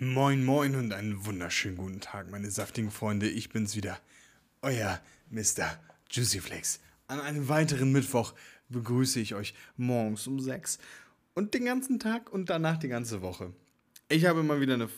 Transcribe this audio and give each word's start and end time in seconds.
Moin, 0.00 0.44
moin 0.44 0.74
und 0.74 0.92
einen 0.92 1.24
wunderschönen 1.24 1.76
guten 1.76 2.00
Tag, 2.00 2.28
meine 2.28 2.50
saftigen 2.50 2.90
Freunde. 2.90 3.28
Ich 3.28 3.50
bin's 3.50 3.76
wieder, 3.76 3.96
euer 4.60 5.00
Mr. 5.30 5.78
Juicy 6.10 6.40
Flakes. 6.40 6.80
An 7.06 7.20
einem 7.20 7.48
weiteren 7.48 7.92
Mittwoch 7.92 8.34
begrüße 8.70 9.20
ich 9.20 9.36
euch 9.36 9.54
morgens 9.76 10.26
um 10.26 10.40
6 10.40 10.78
und 11.34 11.54
den 11.54 11.64
ganzen 11.64 12.00
Tag 12.00 12.32
und 12.32 12.50
danach 12.50 12.76
die 12.76 12.88
ganze 12.88 13.22
Woche. 13.22 13.52
Ich 14.08 14.24
habe 14.24 14.42
mal 14.42 14.60
wieder 14.60 14.74
eine 14.74 14.88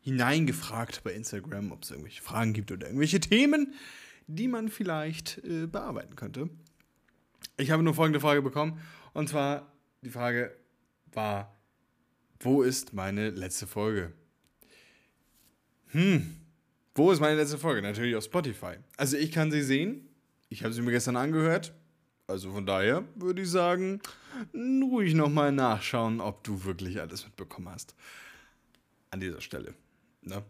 hineingefragt 0.00 1.04
bei 1.04 1.12
Instagram, 1.12 1.70
ob 1.70 1.82
es 1.82 1.90
irgendwelche 1.90 2.22
Fragen 2.22 2.54
gibt 2.54 2.72
oder 2.72 2.86
irgendwelche 2.86 3.20
Themen, 3.20 3.74
die 4.26 4.48
man 4.48 4.70
vielleicht 4.70 5.36
äh, 5.44 5.66
bearbeiten 5.66 6.16
könnte. 6.16 6.48
Ich 7.58 7.70
habe 7.70 7.82
nur 7.82 7.92
folgende 7.92 8.20
Frage 8.20 8.40
bekommen 8.40 8.80
und 9.12 9.28
zwar 9.28 9.70
die 10.00 10.08
Frage 10.08 10.56
war, 11.12 11.59
wo 12.40 12.62
ist 12.62 12.94
meine 12.94 13.30
letzte 13.30 13.66
Folge? 13.66 14.12
Hm, 15.88 16.36
wo 16.94 17.10
ist 17.12 17.20
meine 17.20 17.36
letzte 17.36 17.58
Folge? 17.58 17.82
Natürlich 17.82 18.16
auf 18.16 18.24
Spotify. 18.24 18.76
Also 18.96 19.16
ich 19.16 19.30
kann 19.30 19.50
sie 19.50 19.62
sehen. 19.62 20.08
Ich 20.48 20.64
habe 20.64 20.72
sie 20.72 20.82
mir 20.82 20.90
gestern 20.90 21.16
angehört. 21.16 21.74
Also 22.26 22.52
von 22.52 22.64
daher 22.64 23.04
würde 23.14 23.42
ich 23.42 23.50
sagen, 23.50 24.00
ruhig 24.54 25.14
nochmal 25.14 25.52
nachschauen, 25.52 26.20
ob 26.20 26.44
du 26.44 26.64
wirklich 26.64 27.00
alles 27.00 27.24
mitbekommen 27.24 27.68
hast. 27.68 27.94
An 29.10 29.20
dieser 29.20 29.40
Stelle. 29.40 29.74
Ne? 30.22 30.42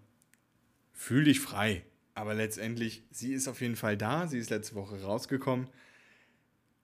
Fühl 0.93 1.25
dich 1.25 1.41
frei. 1.41 1.85
Aber 2.15 2.35
letztendlich, 2.35 3.03
sie 3.11 3.33
ist 3.33 3.49
auf 3.49 3.61
jeden 3.63 3.77
Fall 3.77 3.97
da. 3.97 4.27
Sie 4.27 4.39
ist 4.39 4.51
letzte 4.51 4.75
Woche 4.75 5.03
rausgekommen. 5.03 5.69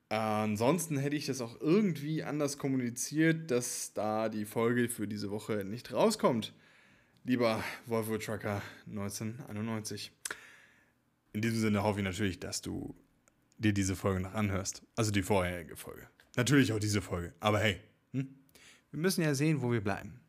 Ansonsten 0.09 0.98
hätte 0.98 1.16
ich 1.16 1.27
das 1.27 1.41
auch 1.41 1.60
irgendwie 1.60 2.23
anders 2.23 2.59
kommuniziert, 2.59 3.51
dass 3.51 3.92
da 3.92 4.29
die 4.29 4.45
Folge 4.45 4.88
für 4.88 5.09
diese 5.09 5.30
Woche 5.30 5.65
nicht 5.65 5.92
rauskommt. 5.92 6.52
Lieber 7.24 7.62
Volvo 7.87 8.16
Trucker 8.19 8.62
1991. 8.88 10.13
In 11.32 11.40
diesem 11.40 11.59
Sinne 11.59 11.82
hoffe 11.82 11.98
ich 11.98 12.04
natürlich, 12.04 12.38
dass 12.38 12.63
du 12.63 12.95
dir 13.59 13.73
diese 13.73 13.96
Folge 13.96 14.21
noch 14.21 14.35
anhörst. 14.35 14.82
Also 14.95 15.10
die 15.10 15.23
vorherige 15.23 15.76
Folge. 15.76 16.07
Natürlich 16.37 16.73
auch 16.73 16.79
diese 16.79 17.02
Folge. 17.02 17.35
Aber 17.41 17.59
hey, 17.59 17.80
hm? 18.13 18.29
wir 18.93 19.01
müssen 19.01 19.23
ja 19.23 19.35
sehen, 19.35 19.60
wo 19.60 19.73
wir 19.73 19.80
bleiben. 19.80 20.20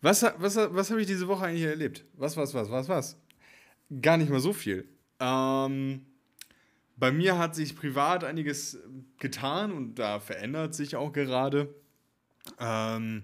Was, 0.00 0.22
was, 0.22 0.56
was 0.56 0.90
habe 0.90 1.00
ich 1.00 1.06
diese 1.06 1.28
Woche 1.28 1.44
eigentlich 1.44 1.64
erlebt? 1.64 2.04
Was, 2.14 2.36
was, 2.38 2.54
was, 2.54 2.70
was, 2.70 2.88
was? 2.88 3.16
Gar 4.00 4.16
nicht 4.16 4.30
mal 4.30 4.40
so 4.40 4.52
viel. 4.52 4.88
Ähm, 5.20 6.06
bei 6.98 7.12
mir 7.12 7.38
hat 7.38 7.54
sich 7.54 7.76
privat 7.76 8.24
einiges 8.24 8.78
getan 9.18 9.72
und 9.72 9.94
da 9.96 10.20
verändert 10.20 10.74
sich 10.74 10.96
auch 10.96 11.12
gerade. 11.12 11.74
Ähm, 12.58 13.22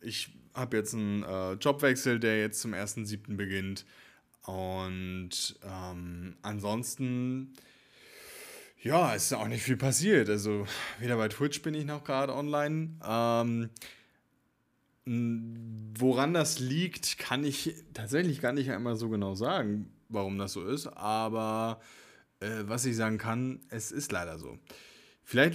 ich 0.00 0.32
habe 0.54 0.76
jetzt 0.76 0.94
einen 0.94 1.22
äh, 1.22 1.52
Jobwechsel, 1.52 2.20
der 2.20 2.40
jetzt 2.40 2.60
zum 2.60 2.72
1.7. 2.72 3.36
beginnt. 3.36 3.84
Und 4.46 5.58
ähm, 5.62 6.36
ansonsten, 6.42 7.54
ja, 8.82 9.14
ist 9.14 9.32
auch 9.32 9.48
nicht 9.48 9.62
viel 9.62 9.76
passiert. 9.76 10.28
Also, 10.28 10.66
weder 10.98 11.16
bei 11.16 11.28
Twitch 11.28 11.62
bin 11.62 11.74
ich 11.74 11.84
noch 11.84 12.04
gerade 12.04 12.34
online. 12.34 12.96
Ähm, 13.04 13.70
woran 15.98 16.34
das 16.34 16.58
liegt, 16.58 17.18
kann 17.18 17.44
ich 17.44 17.74
tatsächlich 17.94 18.40
gar 18.40 18.52
nicht 18.52 18.70
einmal 18.70 18.96
so 18.96 19.08
genau 19.08 19.34
sagen, 19.34 19.92
warum 20.08 20.38
das 20.38 20.52
so 20.52 20.66
ist. 20.66 20.86
Aber 20.86 21.80
äh, 22.40 22.64
was 22.64 22.84
ich 22.84 22.96
sagen 22.96 23.18
kann, 23.18 23.60
es 23.68 23.92
ist 23.92 24.12
leider 24.12 24.38
so. 24.38 24.58
Vielleicht 25.22 25.54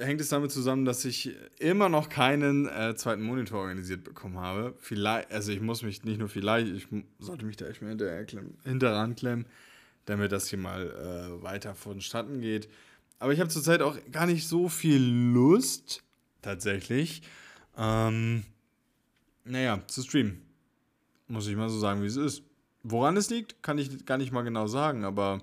hängt 0.00 0.20
es 0.20 0.28
damit 0.28 0.52
zusammen, 0.52 0.84
dass 0.84 1.04
ich 1.06 1.34
immer 1.58 1.88
noch 1.88 2.10
keinen 2.10 2.68
äh, 2.68 2.94
zweiten 2.94 3.22
Monitor 3.22 3.60
organisiert 3.60 4.04
bekommen 4.04 4.38
habe. 4.38 4.74
Vielleicht, 4.78 5.32
also 5.32 5.50
ich 5.50 5.62
muss 5.62 5.82
mich 5.82 6.04
nicht 6.04 6.18
nur 6.18 6.28
vielleicht, 6.28 6.68
ich 6.68 6.88
sollte 7.18 7.46
mich 7.46 7.56
da 7.56 7.66
echt 7.66 7.80
mal 7.80 7.88
hinterher 7.88 8.26
klemmen, 8.26 8.58
hinterran 8.64 9.16
klemmen, 9.16 9.46
damit 10.04 10.30
das 10.30 10.48
hier 10.48 10.58
mal 10.58 10.90
äh, 10.90 11.42
weiter 11.42 11.74
vonstatten 11.74 12.42
geht. 12.42 12.68
Aber 13.18 13.32
ich 13.32 13.40
habe 13.40 13.48
zurzeit 13.48 13.80
auch 13.80 13.96
gar 14.12 14.26
nicht 14.26 14.46
so 14.46 14.68
viel 14.68 15.02
Lust, 15.02 16.02
tatsächlich, 16.42 17.22
ähm, 17.78 18.42
naja, 19.44 19.80
zu 19.86 20.02
streamen. 20.02 20.42
Muss 21.28 21.46
ich 21.46 21.56
mal 21.56 21.70
so 21.70 21.78
sagen, 21.78 22.02
wie 22.02 22.08
es 22.08 22.16
ist. 22.16 22.42
Woran 22.82 23.16
es 23.16 23.30
liegt, 23.30 23.62
kann 23.62 23.78
ich 23.78 24.04
gar 24.04 24.18
nicht 24.18 24.32
mal 24.32 24.42
genau 24.42 24.66
sagen, 24.66 25.04
aber 25.04 25.40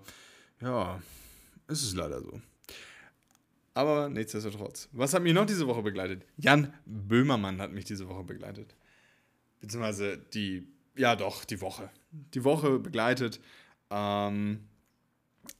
ja, 0.62 1.02
es 1.68 1.84
ist 1.84 1.96
leider 1.96 2.22
so. 2.22 2.42
Aber 3.74 4.10
nichtsdestotrotz. 4.10 4.90
Was 4.92 5.14
hat 5.14 5.24
mich 5.24 5.34
noch 5.34 5.46
diese 5.46 5.68
Woche 5.68 5.82
begleitet? 5.82 6.26
Jan 6.38 6.74
Böhmermann 6.86 7.62
hat 7.62 7.72
mich 7.72 7.86
diese 7.86 8.08
Woche 8.08 8.24
begleitet. 8.24 8.76
Beziehungsweise 9.62 10.18
die, 10.18 10.68
ja 10.96 11.16
doch, 11.16 11.46
die 11.46 11.62
Woche. 11.62 11.90
Die 12.12 12.44
Woche 12.44 12.80
begleitet 12.80 13.40
ähm, 13.90 14.68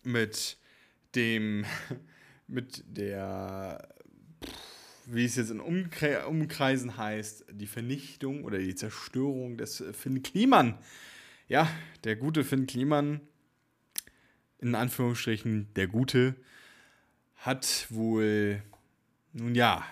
mit 0.04 0.58
dem, 1.16 1.66
mit 2.48 2.84
der, 2.86 3.88
wie 5.06 5.26
es 5.26 5.38
jetzt 5.38 5.52
in 5.52 5.62
Umkre 5.62 6.28
Umkreisen 6.28 6.98
heißt, 6.98 7.46
die 7.52 7.68
Vernichtung 7.68 8.44
oder 8.44 8.58
die 8.58 8.76
Zerstörung 8.76 9.58
des 9.58 9.84
Finn 9.94 10.22
Kliman. 10.22 10.78
Ja, 11.48 11.70
der 12.04 12.18
gute 12.18 12.44
Finn 12.44 12.68
Kliman 12.68 13.22
in 14.62 14.76
Anführungsstrichen 14.76 15.68
der 15.76 15.88
Gute, 15.88 16.36
hat 17.36 17.88
wohl, 17.90 18.62
nun 19.34 19.56
ja, 19.56 19.84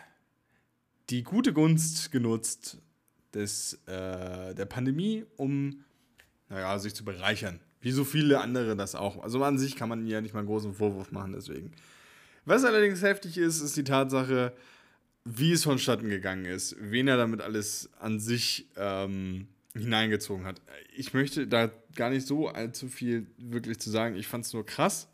die 1.09 1.23
gute 1.23 1.53
Gunst 1.53 2.11
genutzt 2.11 2.77
des, 3.33 3.73
äh, 3.87 4.53
der 4.53 4.65
Pandemie, 4.65 5.25
um, 5.37 5.83
naja, 6.49 6.77
sich 6.79 6.93
zu 6.93 7.03
bereichern. 7.03 7.59
Wie 7.81 7.91
so 7.91 8.03
viele 8.03 8.41
andere 8.41 8.75
das 8.75 8.95
auch. 8.95 9.23
Also 9.23 9.43
an 9.43 9.57
sich 9.57 9.75
kann 9.75 9.89
man 9.89 10.05
ja 10.05 10.21
nicht 10.21 10.33
mal 10.33 10.41
einen 10.41 10.49
großen 10.49 10.73
Vorwurf 10.73 11.11
machen, 11.11 11.33
deswegen. 11.33 11.71
Was 12.45 12.63
allerdings 12.65 13.01
heftig 13.01 13.37
ist, 13.37 13.61
ist 13.61 13.77
die 13.77 13.83
Tatsache, 13.83 14.53
wie 15.23 15.51
es 15.51 15.63
vonstatten 15.63 16.09
gegangen 16.09 16.45
ist, 16.45 16.75
wen 16.79 17.07
er 17.07 17.17
damit 17.17 17.41
alles 17.41 17.89
an 17.99 18.19
sich 18.19 18.67
ähm, 18.75 19.47
hineingezogen 19.73 20.45
hat. 20.45 20.61
Ich 20.95 21.13
möchte 21.13 21.47
da 21.47 21.71
gar 21.95 22.09
nicht 22.09 22.25
so 22.25 22.47
allzu 22.47 22.87
viel 22.87 23.27
wirklich 23.37 23.79
zu 23.79 23.89
sagen. 23.89 24.15
Ich 24.15 24.27
fand 24.27 24.45
es 24.45 24.53
nur 24.53 24.65
krass. 24.65 25.07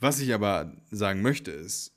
Was 0.00 0.20
ich 0.20 0.34
aber 0.34 0.72
sagen 0.90 1.22
möchte 1.22 1.50
ist, 1.50 1.92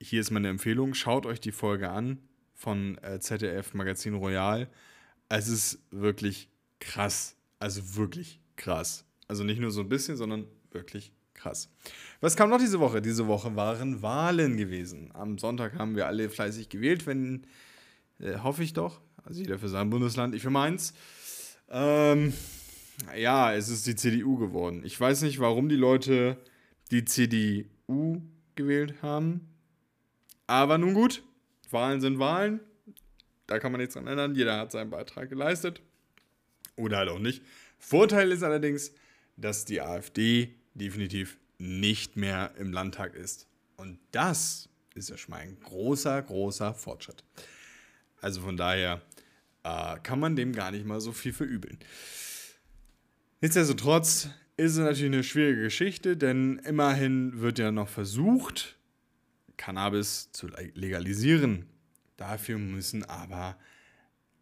hier 0.00 0.20
ist 0.20 0.30
meine 0.30 0.48
Empfehlung, 0.48 0.94
schaut 0.94 1.26
euch 1.26 1.40
die 1.40 1.52
Folge 1.52 1.90
an 1.90 2.18
von 2.54 2.98
äh, 2.98 3.20
ZDF 3.20 3.74
Magazin 3.74 4.14
Royal. 4.14 4.68
Es 5.28 5.48
ist 5.48 5.78
wirklich 5.90 6.48
krass. 6.80 7.36
Also 7.58 7.96
wirklich 7.96 8.40
krass. 8.56 9.04
Also 9.28 9.44
nicht 9.44 9.60
nur 9.60 9.70
so 9.70 9.80
ein 9.80 9.88
bisschen, 9.88 10.16
sondern 10.16 10.46
wirklich 10.70 11.12
krass. 11.34 11.70
Was 12.20 12.36
kam 12.36 12.50
noch 12.50 12.58
diese 12.58 12.80
Woche? 12.80 13.02
Diese 13.02 13.26
Woche 13.26 13.54
waren 13.56 14.02
Wahlen 14.02 14.56
gewesen. 14.56 15.10
Am 15.14 15.38
Sonntag 15.38 15.74
haben 15.74 15.96
wir 15.96 16.06
alle 16.06 16.28
fleißig 16.28 16.68
gewählt, 16.68 17.06
wenn, 17.06 17.46
äh, 18.18 18.38
hoffe 18.38 18.62
ich 18.62 18.72
doch. 18.72 19.00
Also 19.24 19.40
jeder 19.40 19.58
für 19.58 19.68
sein 19.68 19.90
Bundesland, 19.90 20.34
ich 20.34 20.42
für 20.42 20.50
meins. 20.50 20.94
Ähm, 21.70 22.32
ja, 23.16 23.54
es 23.54 23.68
ist 23.68 23.86
die 23.86 23.96
CDU 23.96 24.36
geworden. 24.36 24.82
Ich 24.84 24.98
weiß 25.00 25.22
nicht, 25.22 25.40
warum 25.40 25.68
die 25.68 25.76
Leute 25.76 26.36
die 26.90 27.04
CDU 27.04 28.22
gewählt 28.54 29.02
haben. 29.02 29.48
Aber 30.46 30.78
nun 30.78 30.94
gut, 30.94 31.22
Wahlen 31.70 32.00
sind 32.00 32.18
Wahlen. 32.18 32.60
Da 33.46 33.58
kann 33.58 33.72
man 33.72 33.80
nichts 33.80 33.94
dran 33.94 34.06
ändern. 34.06 34.34
Jeder 34.34 34.58
hat 34.58 34.72
seinen 34.72 34.90
Beitrag 34.90 35.28
geleistet. 35.28 35.80
Oder 36.76 36.98
halt 36.98 37.08
auch 37.08 37.18
nicht. 37.18 37.42
Vorteil 37.78 38.32
ist 38.32 38.42
allerdings, 38.42 38.92
dass 39.36 39.64
die 39.64 39.80
AfD 39.80 40.54
definitiv 40.74 41.38
nicht 41.58 42.16
mehr 42.16 42.52
im 42.58 42.72
Landtag 42.72 43.14
ist. 43.14 43.46
Und 43.76 43.98
das 44.12 44.68
ist 44.94 45.10
ja 45.10 45.16
schon 45.16 45.32
mal 45.32 45.40
ein 45.40 45.58
großer, 45.60 46.22
großer 46.22 46.74
Fortschritt. 46.74 47.24
Also 48.20 48.40
von 48.40 48.56
daher 48.56 49.02
äh, 49.64 49.98
kann 50.02 50.20
man 50.20 50.36
dem 50.36 50.52
gar 50.52 50.70
nicht 50.70 50.86
mal 50.86 51.00
so 51.00 51.12
viel 51.12 51.32
verübeln. 51.32 51.78
Nichtsdestotrotz 53.40 54.28
ist 54.56 54.72
es 54.72 54.78
natürlich 54.78 55.12
eine 55.12 55.24
schwierige 55.24 55.62
Geschichte, 55.62 56.16
denn 56.16 56.58
immerhin 56.64 57.40
wird 57.40 57.58
ja 57.58 57.72
noch 57.72 57.88
versucht, 57.88 58.76
Cannabis 59.56 60.30
zu 60.32 60.48
legalisieren. 60.74 61.66
Dafür 62.16 62.58
müssen 62.58 63.04
aber 63.04 63.56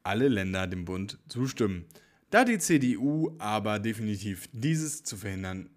alle 0.03 0.29
Länder 0.29 0.67
dem 0.67 0.85
Bund 0.85 1.19
zustimmen. 1.29 1.87
Da 2.31 2.45
die 2.45 2.59
CDU 2.59 3.35
aber 3.39 3.79
definitiv 3.79 4.49
dieses 4.53 5.03
zu 5.05 5.17
verhindern, 5.17 5.71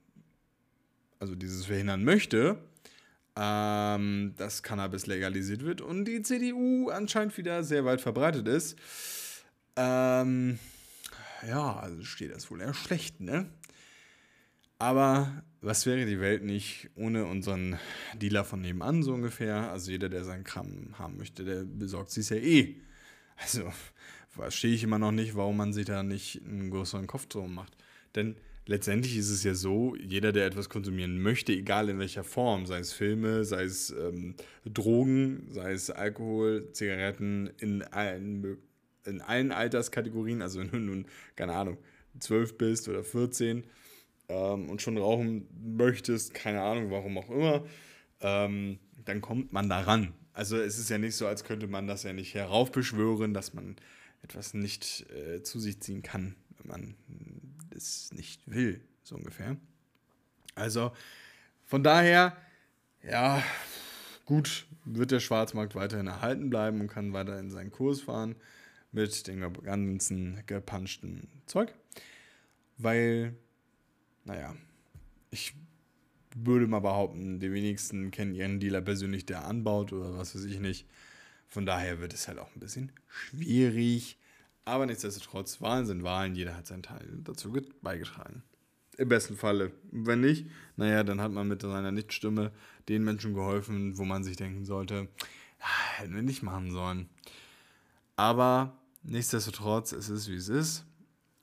also 1.20 1.36
dieses 1.36 1.66
verhindern 1.66 2.04
möchte, 2.04 2.58
ähm, 3.36 4.34
dass 4.38 4.64
Cannabis 4.64 5.08
legalisiert 5.08 5.64
wird 5.64 5.82
und 5.82 6.06
die 6.06 6.22
CDU 6.22 6.90
anscheinend 6.90 7.38
wieder 7.38 7.64
sehr 7.64 7.86
weit 7.86 8.02
verbreitet 8.02 8.48
ist, 8.48 8.78
ähm, 9.76 10.60
ja, 11.48 11.76
also 11.78 12.04
steht 12.04 12.34
das 12.34 12.50
wohl 12.50 12.62
eher 12.62 12.74
schlecht, 12.74 13.22
ne? 13.22 13.50
Aber 14.78 15.44
was 15.62 15.86
wäre 15.86 16.06
die 16.06 16.20
Welt 16.20 16.44
nicht 16.44 16.90
ohne 16.96 17.26
unseren 17.26 17.80
Dealer 18.16 18.44
von 18.44 18.62
nebenan, 18.62 19.04
so 19.04 19.14
ungefähr? 19.14 19.72
Also 19.72 19.92
jeder, 19.92 20.10
der 20.10 20.26
seinen 20.26 20.44
Kram 20.44 20.98
haben 21.00 21.18
möchte, 21.18 21.46
der 21.46 21.64
besorgt 21.64 22.12
sich 22.12 22.30
ja 22.30 22.38
eh. 22.38 22.76
Also, 23.38 23.72
verstehe 24.30 24.74
ich 24.74 24.84
immer 24.84 25.00
noch 25.00 25.12
nicht, 25.12 25.36
warum 25.36 25.58
man 25.58 25.74
sich 25.74 25.86
da 25.86 26.04
nicht 26.04 26.42
einen 26.46 26.70
größeren 26.70 27.08
Kopf 27.08 27.28
drum 27.28 27.56
macht. 27.56 27.76
Denn 28.16 28.36
letztendlich 28.66 29.18
ist 29.18 29.30
es 29.30 29.44
ja 29.44 29.56
so, 29.56 29.96
jeder, 29.96 30.32
der 30.32 30.46
etwas 30.46 30.70
konsumieren 30.70 31.22
möchte, 31.22 31.54
egal 31.54 31.90
in 31.90 32.00
welcher 32.00 32.24
Form, 32.24 32.66
sei 32.66 32.80
es 32.80 32.94
Filme, 32.94 33.44
sei 33.44 33.64
es 33.64 33.92
ähm, 33.92 34.36
Drogen, 34.66 35.48
sei 35.52 35.74
es 35.74 35.90
Alkohol, 35.90 36.72
Zigaretten, 36.72 37.48
in 37.60 37.84
allen, 37.84 38.58
in 39.06 39.22
allen 39.22 39.52
Alterskategorien, 39.52 40.42
also 40.42 40.60
wenn 40.60 40.72
du 40.72 40.78
nun, 40.78 41.06
keine 41.36 41.54
Ahnung, 41.54 41.78
12 42.20 42.58
bist 42.58 42.88
oder 42.88 43.04
14 43.04 43.64
ähm, 44.30 44.70
und 44.70 44.82
schon 44.82 44.98
rauchen 44.98 45.48
möchtest, 45.78 46.34
keine 46.34 46.62
Ahnung, 46.62 46.92
warum 46.92 47.18
auch 47.18 47.30
immer, 47.30 47.66
ähm, 48.22 48.80
dann 49.04 49.22
kommt 49.22 49.54
man 49.54 49.70
daran. 49.70 50.14
Also 50.34 50.58
es 50.58 50.80
ist 50.80 50.90
ja 50.90 50.98
nicht 50.98 51.16
so, 51.16 51.28
als 51.28 51.44
könnte 51.44 51.68
man 51.68 51.88
das 51.88 52.04
ja 52.04 52.14
nicht 52.14 52.34
heraufbeschwören, 52.34 53.34
dass 53.34 53.54
man 53.54 53.76
etwas 54.22 54.54
nicht 54.54 55.06
äh, 55.12 55.44
zu 55.44 55.60
sich 55.60 55.82
ziehen 55.82 56.02
kann, 56.02 56.36
wenn 56.58 56.68
man 56.68 56.96
es 57.70 58.12
nicht 58.14 58.50
will, 58.50 58.82
so 59.04 59.16
ungefähr. 59.16 59.58
Also 60.56 60.92
von 61.66 61.84
daher, 61.84 62.36
ja, 63.04 63.44
gut, 64.26 64.66
wird 64.86 65.12
der 65.12 65.20
Schwarzmarkt 65.20 65.76
weiterhin 65.76 66.08
erhalten 66.08 66.50
bleiben 66.50 66.82
und 66.82 66.88
kann 66.88 67.14
weiterhin 67.14 67.52
seinen 67.52 67.72
Kurs 67.72 68.02
fahren 68.02 68.36
mit 68.96 69.28
dem 69.28 69.54
ganzen 69.62 70.42
gepanschten 70.48 71.28
Zeug. 71.46 71.74
Weil, 72.78 73.36
naja, 74.24 74.56
ich 75.30 75.54
würde 76.36 76.68
mal 76.68 76.80
behaupten, 76.80 77.40
die 77.40 77.52
wenigsten 77.52 78.12
kennen 78.12 78.34
ihren 78.34 78.60
Dealer 78.60 78.82
persönlich, 78.82 79.26
der 79.26 79.46
anbaut 79.46 79.94
oder 79.94 80.18
was 80.18 80.36
weiß 80.36 80.46
ich 80.46 80.60
nicht. 80.60 80.88
Von 81.48 81.66
daher 81.66 82.00
wird 82.00 82.14
es 82.14 82.28
halt 82.28 82.40
auch 82.40 82.54
ein 82.56 82.60
bisschen 82.60 82.92
schwierig. 83.08 84.18
Aber 84.66 84.86
nichtsdestotrotz, 84.86 85.62
Wahlen 85.62 85.86
sind 85.86 86.04
Wahlen, 86.04 86.36
jeder 86.36 86.58
hat 86.58 86.66
seinen 86.66 86.84
Teil 86.84 87.08
dazu 87.24 87.54
beigetragen. 87.82 88.44
Im 88.98 89.10
besten 89.10 89.36
Falle. 89.36 89.72
Wenn 89.92 90.22
nicht, 90.22 90.48
naja, 90.78 91.04
dann 91.04 91.22
hat 91.22 91.32
man 91.32 91.48
mit 91.48 91.62
seiner 91.62 91.92
Nichtstimme 91.92 92.52
den 92.90 93.04
Menschen 93.04 93.34
geholfen, 93.34 93.98
wo 93.98 94.06
man 94.06 94.24
sich 94.24 94.38
denken 94.38 94.66
sollte, 94.66 95.08
ah, 95.60 95.98
hätten 95.98 96.16
wir 96.16 96.24
nicht 96.24 96.44
machen 96.44 96.72
sollen. 96.72 97.10
Aber 98.16 98.78
nichtsdestotrotz, 99.06 99.92
es 99.92 100.10
ist 100.10 100.30
wie 100.30 100.36
es 100.36 100.50
ist. 100.50 100.86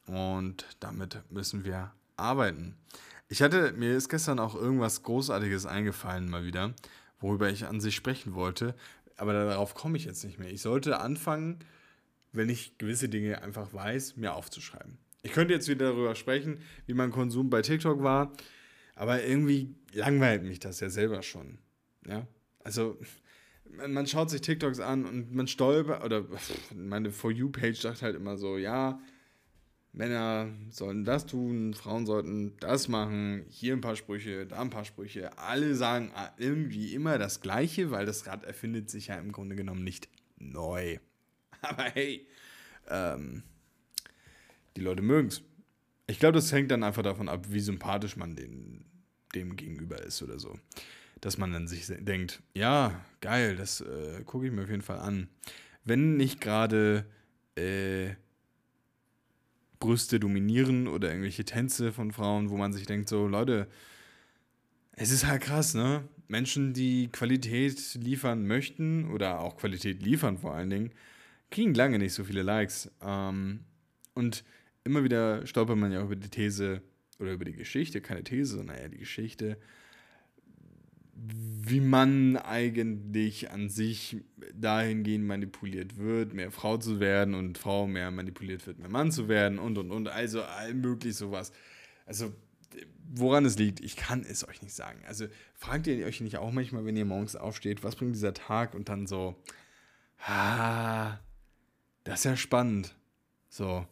Und 0.06 0.66
damit 0.80 1.22
müssen 1.30 1.64
wir 1.64 1.92
arbeiten. 2.16 2.76
Ich 3.28 3.40
hatte, 3.40 3.72
mir 3.72 3.96
ist 3.96 4.08
gestern 4.08 4.38
auch 4.38 4.54
irgendwas 4.54 5.02
Großartiges 5.02 5.64
eingefallen, 5.64 6.28
mal 6.28 6.44
wieder, 6.44 6.74
worüber 7.20 7.48
ich 7.48 7.66
an 7.66 7.80
sich 7.80 7.94
sprechen 7.94 8.34
wollte, 8.34 8.74
aber 9.16 9.32
darauf 9.32 9.74
komme 9.74 9.96
ich 9.96 10.04
jetzt 10.04 10.24
nicht 10.24 10.38
mehr. 10.38 10.50
Ich 10.50 10.60
sollte 10.60 11.00
anfangen, 11.00 11.60
wenn 12.32 12.48
ich 12.48 12.76
gewisse 12.78 13.08
Dinge 13.08 13.42
einfach 13.42 13.72
weiß, 13.72 14.16
mir 14.16 14.34
aufzuschreiben. 14.34 14.98
Ich 15.22 15.32
könnte 15.32 15.54
jetzt 15.54 15.68
wieder 15.68 15.90
darüber 15.90 16.14
sprechen, 16.14 16.58
wie 16.86 16.94
mein 16.94 17.10
Konsum 17.10 17.48
bei 17.48 17.62
TikTok 17.62 18.02
war, 18.02 18.32
aber 18.96 19.22
irgendwie 19.22 19.74
langweilt 19.92 20.42
mich 20.42 20.58
das 20.58 20.80
ja 20.80 20.90
selber 20.90 21.22
schon. 21.22 21.58
Ja, 22.06 22.26
also 22.64 22.98
man 23.88 24.06
schaut 24.06 24.30
sich 24.30 24.40
TikToks 24.40 24.80
an 24.80 25.04
und 25.04 25.34
man 25.34 25.46
stolpert, 25.46 26.04
oder 26.04 26.24
meine 26.74 27.10
For 27.10 27.30
You-Page 27.30 27.80
sagt 27.80 28.02
halt 28.02 28.16
immer 28.16 28.36
so, 28.36 28.56
ja, 28.56 29.00
Männer 29.92 30.48
sollen 30.70 31.04
das 31.04 31.26
tun, 31.26 31.74
Frauen 31.74 32.06
sollten 32.06 32.56
das 32.60 32.88
machen, 32.88 33.44
hier 33.50 33.74
ein 33.74 33.82
paar 33.82 33.96
Sprüche, 33.96 34.46
da 34.46 34.60
ein 34.60 34.70
paar 34.70 34.86
Sprüche. 34.86 35.36
Alle 35.38 35.74
sagen 35.74 36.12
irgendwie 36.38 36.94
immer 36.94 37.18
das 37.18 37.42
Gleiche, 37.42 37.90
weil 37.90 38.06
das 38.06 38.26
Rad 38.26 38.44
erfindet 38.44 38.88
sich 38.88 39.08
ja 39.08 39.16
im 39.16 39.32
Grunde 39.32 39.54
genommen 39.54 39.84
nicht 39.84 40.08
neu. 40.38 40.98
Aber 41.60 41.84
hey, 41.84 42.26
ähm, 42.88 43.42
die 44.76 44.80
Leute 44.80 45.02
mögen 45.02 45.28
es. 45.28 45.42
Ich 46.06 46.18
glaube, 46.18 46.34
das 46.34 46.50
hängt 46.52 46.70
dann 46.70 46.84
einfach 46.84 47.02
davon 47.02 47.28
ab, 47.28 47.46
wie 47.50 47.60
sympathisch 47.60 48.16
man 48.16 48.34
den, 48.34 48.86
dem 49.34 49.56
gegenüber 49.56 50.02
ist 50.02 50.22
oder 50.22 50.38
so. 50.38 50.58
Dass 51.22 51.38
man 51.38 51.52
dann 51.52 51.66
sich 51.66 51.86
denkt, 51.86 52.42
ja, 52.52 53.00
geil, 53.22 53.56
das 53.56 53.80
äh, 53.80 54.22
gucke 54.24 54.44
ich 54.46 54.52
mir 54.52 54.64
auf 54.64 54.68
jeden 54.68 54.82
Fall 54.82 54.98
an. 54.98 55.28
Wenn 55.84 56.18
nicht 56.18 56.42
gerade 56.42 57.06
äh, 57.56 58.10
Brüste 59.80 60.20
dominieren 60.20 60.86
oder 60.86 61.08
irgendwelche 61.08 61.44
Tänze 61.44 61.92
von 61.92 62.12
Frauen, 62.12 62.50
wo 62.50 62.56
man 62.56 62.72
sich 62.72 62.86
denkt, 62.86 63.08
so 63.08 63.26
Leute, 63.26 63.66
es 64.92 65.10
ist 65.10 65.26
halt 65.26 65.42
krass, 65.42 65.74
ne? 65.74 66.04
Menschen, 66.28 66.72
die 66.72 67.08
Qualität 67.08 67.94
liefern 67.94 68.46
möchten 68.46 69.10
oder 69.10 69.40
auch 69.40 69.56
Qualität 69.56 70.02
liefern 70.02 70.38
vor 70.38 70.54
allen 70.54 70.70
Dingen, 70.70 70.90
kriegen 71.50 71.74
lange 71.74 71.98
nicht 71.98 72.14
so 72.14 72.24
viele 72.24 72.42
Likes. 72.42 72.90
Ähm, 73.02 73.60
und 74.14 74.44
immer 74.84 75.04
wieder 75.04 75.46
stolpert 75.46 75.76
man 75.76 75.92
ja 75.92 76.00
auch 76.00 76.06
über 76.06 76.16
die 76.16 76.30
These 76.30 76.82
oder 77.18 77.32
über 77.32 77.44
die 77.44 77.52
Geschichte, 77.52 78.00
keine 78.00 78.24
These, 78.24 78.56
sondern 78.56 78.76
eher 78.76 78.88
die 78.88 78.98
Geschichte, 78.98 79.58
wie 81.14 81.80
man 81.80 82.36
eigentlich 82.36 83.50
an 83.50 83.68
sich 83.68 84.16
dahingehend 84.54 85.26
manipuliert 85.26 85.96
wird, 85.96 86.34
mehr 86.34 86.50
Frau 86.50 86.78
zu 86.78 87.00
werden 87.00 87.34
und 87.34 87.58
Frau 87.58 87.86
mehr 87.86 88.10
manipuliert 88.10 88.66
wird, 88.66 88.78
mehr 88.78 88.88
Mann 88.88 89.12
zu 89.12 89.28
werden 89.28 89.58
und 89.58 89.78
und 89.78 89.90
und. 89.90 90.08
Also 90.08 90.42
allmöglich 90.42 91.14
sowas. 91.14 91.52
Also, 92.06 92.32
woran 93.08 93.44
es 93.44 93.58
liegt, 93.58 93.80
ich 93.80 93.96
kann 93.96 94.24
es 94.28 94.46
euch 94.48 94.62
nicht 94.62 94.74
sagen. 94.74 95.02
Also, 95.06 95.26
fragt 95.54 95.86
ihr 95.86 96.04
euch 96.06 96.20
nicht 96.20 96.38
auch 96.38 96.50
manchmal, 96.50 96.84
wenn 96.84 96.96
ihr 96.96 97.04
morgens 97.04 97.36
aufsteht, 97.36 97.84
was 97.84 97.96
bringt 97.96 98.14
dieser 98.14 98.34
Tag 98.34 98.74
und 98.74 98.88
dann 98.88 99.06
so, 99.06 99.36
ah, 100.26 101.18
das 102.04 102.20
ist 102.20 102.24
ja 102.24 102.36
spannend. 102.36 102.94
So, 103.48 103.86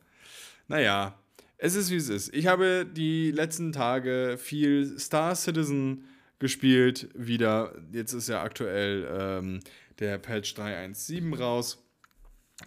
naja, 0.66 1.18
es 1.58 1.74
ist 1.74 1.90
wie 1.90 1.96
es 1.96 2.08
ist. 2.08 2.34
Ich 2.34 2.46
habe 2.46 2.86
die 2.90 3.30
letzten 3.30 3.72
Tage 3.72 4.38
viel 4.38 4.98
Star 4.98 5.36
Citizen 5.36 6.06
gespielt. 6.40 7.08
Wieder, 7.14 7.80
jetzt 7.92 8.12
ist 8.12 8.28
ja 8.28 8.42
aktuell 8.42 9.08
ähm, 9.08 9.60
der 10.00 10.18
Patch 10.18 10.54
3.1.7 10.54 11.38
raus. 11.38 11.78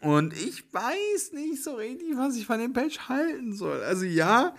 Und 0.01 0.33
ich 0.33 0.73
weiß 0.73 1.33
nicht 1.33 1.61
so 1.63 1.75
richtig, 1.75 2.15
was 2.15 2.37
ich 2.37 2.45
von 2.45 2.59
dem 2.59 2.73
Patch 2.73 3.09
halten 3.09 3.53
soll. 3.53 3.83
Also 3.83 4.05
ja, 4.05 4.55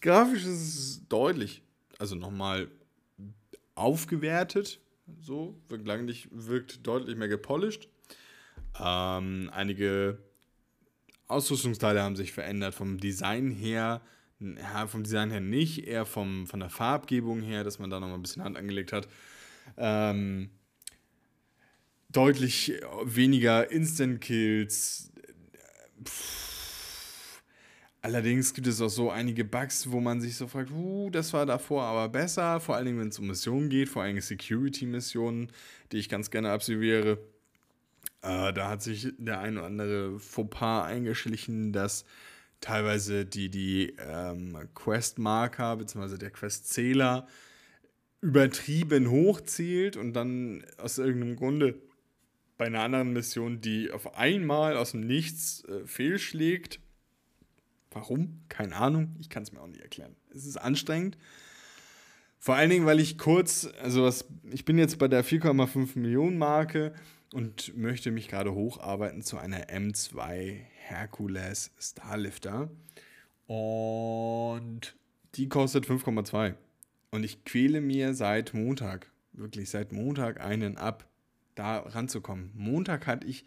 grafisch 0.00 0.44
ist 0.44 0.48
es 0.48 1.08
deutlich, 1.08 1.62
also 1.98 2.16
nochmal 2.16 2.68
aufgewertet. 3.74 4.80
So, 5.20 5.58
wirkt, 5.68 5.86
langlich, 5.86 6.28
wirkt 6.32 6.86
deutlich 6.86 7.16
mehr 7.16 7.28
gepolished. 7.28 7.88
Ähm, 8.80 9.50
einige 9.52 10.18
Ausrüstungsteile 11.28 12.02
haben 12.02 12.16
sich 12.16 12.32
verändert 12.32 12.74
vom 12.74 12.98
Design 12.98 13.50
her 13.50 14.00
ja, 14.40 14.86
vom 14.86 15.04
Design 15.04 15.30
her 15.30 15.40
nicht, 15.40 15.86
eher 15.86 16.06
vom, 16.06 16.46
von 16.46 16.60
der 16.60 16.70
Farbgebung 16.70 17.40
her, 17.40 17.64
dass 17.64 17.78
man 17.78 17.90
da 17.90 18.00
nochmal 18.00 18.18
ein 18.18 18.22
bisschen 18.22 18.44
Hand 18.44 18.56
angelegt 18.56 18.92
hat. 18.92 19.08
Ähm, 19.76 20.50
deutlich 22.10 22.72
weniger 23.04 23.70
Instant-Kills. 23.70 25.12
Allerdings 28.02 28.52
gibt 28.52 28.66
es 28.66 28.82
auch 28.82 28.88
so 28.88 29.10
einige 29.10 29.44
Bugs, 29.44 29.90
wo 29.90 29.98
man 29.98 30.20
sich 30.20 30.36
so 30.36 30.46
fragt, 30.46 30.70
uh, 30.70 31.08
das 31.08 31.32
war 31.32 31.46
davor 31.46 31.84
aber 31.84 32.10
besser, 32.10 32.60
vor 32.60 32.76
allen 32.76 32.84
Dingen, 32.84 33.00
wenn 33.00 33.08
es 33.08 33.18
um 33.18 33.26
Missionen 33.26 33.70
geht, 33.70 33.88
vor 33.88 34.02
allem 34.02 34.20
Security-Missionen, 34.20 35.50
die 35.90 35.96
ich 35.96 36.10
ganz 36.10 36.30
gerne 36.30 36.50
absolviere. 36.50 37.18
Äh, 38.20 38.52
da 38.52 38.68
hat 38.68 38.82
sich 38.82 39.08
der 39.16 39.40
ein 39.40 39.56
oder 39.56 39.66
andere 39.66 40.18
Fauxpas 40.18 40.84
eingeschlichen, 40.84 41.72
dass 41.72 42.04
teilweise 42.64 43.26
die, 43.26 43.50
die 43.50 43.94
ähm, 43.98 44.56
Quest-Marker 44.74 45.76
bzw. 45.76 46.16
der 46.16 46.30
Quest-Zähler 46.30 47.28
übertrieben 48.22 49.10
hochzielt 49.10 49.98
und 49.98 50.14
dann 50.14 50.64
aus 50.78 50.96
irgendeinem 50.96 51.36
Grunde 51.36 51.74
bei 52.56 52.66
einer 52.66 52.80
anderen 52.80 53.12
Mission, 53.12 53.60
die 53.60 53.90
auf 53.90 54.16
einmal 54.16 54.78
aus 54.78 54.92
dem 54.92 55.06
Nichts 55.06 55.62
äh, 55.64 55.86
fehlschlägt. 55.86 56.80
Warum? 57.90 58.40
Keine 58.48 58.76
Ahnung. 58.76 59.14
Ich 59.20 59.28
kann 59.28 59.42
es 59.42 59.52
mir 59.52 59.60
auch 59.60 59.66
nicht 59.66 59.82
erklären. 59.82 60.16
Es 60.30 60.46
ist 60.46 60.56
anstrengend. 60.56 61.18
Vor 62.38 62.54
allen 62.54 62.70
Dingen, 62.70 62.86
weil 62.86 62.98
ich 62.98 63.18
kurz, 63.18 63.68
also 63.82 64.04
was, 64.04 64.24
ich 64.50 64.64
bin 64.64 64.78
jetzt 64.78 64.98
bei 64.98 65.08
der 65.08 65.22
4,5 65.22 65.98
Millionen 65.98 66.38
Marke 66.38 66.94
und 67.34 67.76
möchte 67.76 68.12
mich 68.12 68.28
gerade 68.28 68.54
hocharbeiten 68.54 69.20
zu 69.20 69.38
einer 69.38 69.64
M2 69.64 70.60
Hercules 70.86 71.72
Starlifter. 71.80 72.70
Und 73.48 74.94
die 75.34 75.48
kostet 75.48 75.84
5,2. 75.84 76.54
Und 77.10 77.24
ich 77.24 77.44
quäle 77.44 77.80
mir 77.80 78.14
seit 78.14 78.54
Montag, 78.54 79.10
wirklich 79.32 79.68
seit 79.68 79.90
Montag 79.90 80.40
einen 80.40 80.76
ab, 80.76 81.08
da 81.56 81.78
ranzukommen. 81.80 82.52
Montag 82.54 83.08
hatte 83.08 83.26
ich 83.26 83.44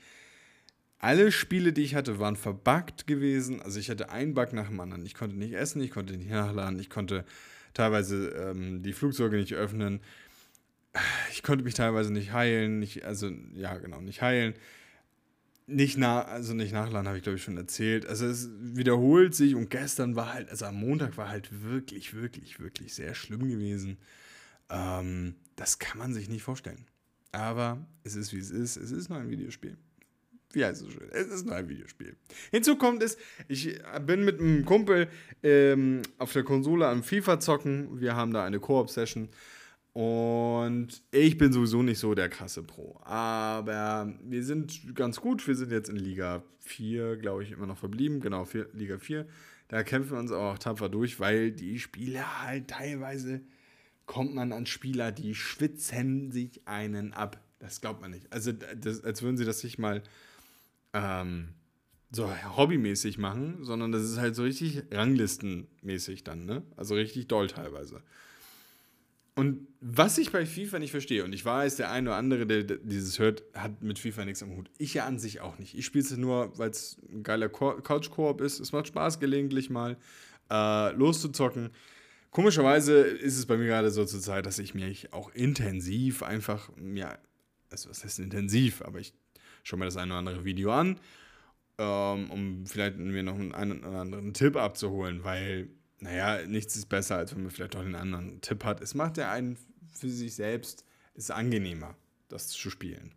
alle 0.99 1.31
Spiele, 1.31 1.71
die 1.71 1.83
ich 1.83 1.95
hatte, 1.95 2.19
waren 2.19 2.35
verbuggt 2.35 3.07
gewesen. 3.07 3.61
Also 3.61 3.79
ich 3.79 3.89
hatte 3.89 4.09
einen 4.09 4.33
Bug 4.33 4.51
nach 4.51 4.67
dem 4.67 4.81
anderen. 4.81 5.05
Ich 5.05 5.13
konnte 5.13 5.37
nicht 5.37 5.53
essen, 5.53 5.81
ich 5.81 5.91
konnte 5.91 6.17
nicht 6.17 6.29
nachladen, 6.29 6.77
ich 6.77 6.89
konnte 6.89 7.23
teilweise 7.73 8.29
ähm, 8.31 8.83
die 8.83 8.93
Flugzeuge 8.93 9.37
nicht 9.37 9.53
öffnen. 9.53 10.01
Ich 11.31 11.43
konnte 11.43 11.63
mich 11.63 11.73
teilweise 11.73 12.11
nicht 12.11 12.31
heilen, 12.33 12.79
nicht, 12.79 13.03
also 13.03 13.29
ja 13.53 13.77
genau, 13.77 14.01
nicht 14.01 14.21
heilen. 14.21 14.53
nicht 15.67 15.97
nach, 15.97 16.27
also 16.27 16.53
nicht 16.53 16.71
nachladen, 16.71 17.07
habe 17.07 17.17
ich 17.17 17.23
glaube 17.23 17.37
ich 17.37 17.43
schon 17.43 17.57
erzählt. 17.57 18.05
Also 18.05 18.25
es 18.25 18.49
wiederholt 18.59 19.35
sich 19.35 19.53
und 19.55 19.69
gestern 19.69 20.15
war 20.15 20.33
halt, 20.33 20.49
also 20.49 20.65
am 20.65 20.75
Montag 20.75 21.17
war 21.17 21.29
halt 21.29 21.63
wirklich, 21.63 22.13
wirklich, 22.13 22.59
wirklich 22.59 22.93
sehr 22.93 23.13
schlimm 23.13 23.49
gewesen. 23.49 23.97
Ähm, 24.69 25.35
das 25.55 25.79
kann 25.79 25.97
man 25.97 26.13
sich 26.13 26.29
nicht 26.29 26.43
vorstellen. 26.43 26.85
Aber 27.33 27.85
es 28.03 28.15
ist 28.15 28.33
wie 28.33 28.39
es 28.39 28.51
ist. 28.51 28.77
Es 28.77 28.91
ist 28.91 29.09
nur 29.09 29.19
ein 29.19 29.29
Videospiel. 29.29 29.77
Wie 30.53 30.63
heißt 30.63 30.81
es 30.81 30.93
schön? 30.93 31.09
Es 31.11 31.27
ist 31.27 31.45
nur 31.45 31.55
ein 31.55 31.67
Videospiel. 31.67 32.15
Hinzu 32.51 32.77
kommt 32.77 33.03
es, 33.03 33.17
ich 33.49 33.77
bin 34.05 34.23
mit 34.23 34.39
einem 34.39 34.63
Kumpel 34.63 35.09
ähm, 35.43 36.01
auf 36.17 36.31
der 36.31 36.43
Konsole 36.43 36.87
am 36.87 37.03
FIFA 37.03 37.39
zocken. 37.39 37.99
Wir 37.99 38.15
haben 38.15 38.31
da 38.31 38.45
eine 38.45 38.59
Koop-Session. 38.59 39.27
Und 39.97 41.01
ich 41.09 41.39
bin 41.39 41.51
sowieso 41.51 41.81
nicht 41.81 41.97
so 41.97 42.13
der 42.13 42.29
krasse 42.29 42.61
Pro. 42.61 42.99
Aber 43.03 44.13
wir 44.21 44.43
sind 44.43 44.93
ganz 44.93 45.19
gut. 45.19 45.47
Wir 45.47 45.55
sind 45.55 45.71
jetzt 45.71 45.89
in 45.89 45.95
Liga 45.95 46.43
4, 46.59 47.17
glaube 47.17 47.41
ich, 47.41 47.49
immer 47.49 47.65
noch 47.65 47.79
verblieben. 47.79 48.19
Genau, 48.19 48.45
4, 48.45 48.67
Liga 48.73 48.99
4. 48.99 49.25
Da 49.69 49.81
kämpfen 49.81 50.11
wir 50.11 50.19
uns 50.19 50.31
auch 50.31 50.59
tapfer 50.59 50.89
durch, 50.89 51.19
weil 51.19 51.51
die 51.51 51.79
Spieler 51.79 52.43
halt 52.43 52.67
teilweise 52.67 53.41
kommt 54.05 54.35
man 54.35 54.51
an 54.51 54.67
Spieler, 54.67 55.11
die 55.11 55.33
schwitzen 55.33 56.29
sich 56.29 56.67
einen 56.67 57.13
ab. 57.13 57.41
Das 57.57 57.81
glaubt 57.81 57.99
man 57.99 58.11
nicht. 58.11 58.31
Also, 58.31 58.51
das, 58.51 59.03
als 59.03 59.23
würden 59.23 59.37
sie 59.37 59.45
das 59.45 59.63
nicht 59.63 59.79
mal 59.79 60.03
ähm, 60.93 61.55
so 62.11 62.31
hobbymäßig 62.55 63.17
machen, 63.17 63.63
sondern 63.63 63.91
das 63.91 64.03
ist 64.03 64.19
halt 64.19 64.35
so 64.35 64.43
richtig 64.43 64.83
ranglistenmäßig 64.91 66.23
dann, 66.23 66.45
ne? 66.45 66.61
Also 66.75 66.93
richtig 66.93 67.27
doll 67.27 67.47
teilweise. 67.47 68.03
Und 69.37 69.67
was 69.81 70.17
ich 70.17 70.31
bei 70.31 70.47
FIFA 70.47 70.79
nicht 70.79 70.89
verstehe, 70.89 71.23
und 71.23 71.31
ich 71.31 71.45
weiß, 71.45 71.75
der 71.75 71.91
eine 71.91 72.09
oder 72.09 72.17
andere, 72.17 72.47
der 72.47 72.63
dieses 72.63 73.19
hört, 73.19 73.43
hat 73.53 73.83
mit 73.83 73.99
FIFA 73.99 74.25
nichts 74.25 74.41
am 74.41 74.55
Hut. 74.55 74.71
Ich 74.79 74.95
ja 74.95 75.05
an 75.05 75.19
sich 75.19 75.41
auch 75.41 75.59
nicht. 75.59 75.77
Ich 75.77 75.85
spiele 75.85 76.03
es 76.03 76.17
nur, 76.17 76.57
weil 76.57 76.71
es 76.71 76.97
ein 77.11 77.21
geiler 77.21 77.47
Couch-Koop 77.47 78.41
ist. 78.41 78.59
Es 78.59 78.71
macht 78.71 78.87
Spaß, 78.87 79.19
gelegentlich 79.19 79.69
mal 79.69 79.95
äh, 80.49 80.91
loszuzocken. 80.93 81.69
Komischerweise 82.31 83.01
ist 83.01 83.37
es 83.37 83.45
bei 83.45 83.57
mir 83.57 83.67
gerade 83.67 83.91
so 83.91 84.05
zur 84.05 84.21
Zeit, 84.21 84.47
dass 84.47 84.57
ich 84.57 84.73
mich 84.73 85.13
auch 85.13 85.29
intensiv 85.35 86.23
einfach, 86.23 86.71
ja, 86.95 87.15
also 87.69 87.91
was 87.91 88.03
heißt 88.03 88.17
intensiv, 88.17 88.81
aber 88.81 88.99
ich 88.99 89.13
schaue 89.61 89.77
mir 89.77 89.85
das 89.85 89.97
eine 89.97 90.13
oder 90.13 90.19
andere 90.19 90.45
Video 90.45 90.71
an, 90.71 90.99
ähm, 91.77 92.31
um 92.31 92.65
vielleicht 92.65 92.97
mir 92.97 93.21
noch 93.21 93.35
einen, 93.35 93.53
einen 93.53 93.83
oder 93.83 93.99
anderen 93.99 94.33
Tipp 94.33 94.55
abzuholen, 94.55 95.23
weil 95.23 95.69
naja, 95.99 96.45
nichts 96.45 96.75
ist 96.75 96.87
besser, 96.87 97.17
als 97.17 97.35
wenn 97.35 97.43
man 97.43 97.51
vielleicht 97.51 97.75
auch 97.75 97.81
einen 97.81 97.95
anderen 97.95 98.41
Tipp 98.41 98.63
hat. 98.63 98.81
Es 98.81 98.93
macht 98.93 99.17
ja 99.17 99.31
einen 99.31 99.57
für 99.91 100.09
sich 100.09 100.35
selbst, 100.35 100.85
ist 101.15 101.31
angenehmer, 101.31 101.95
das 102.29 102.47
zu 102.47 102.69
spielen. 102.69 103.11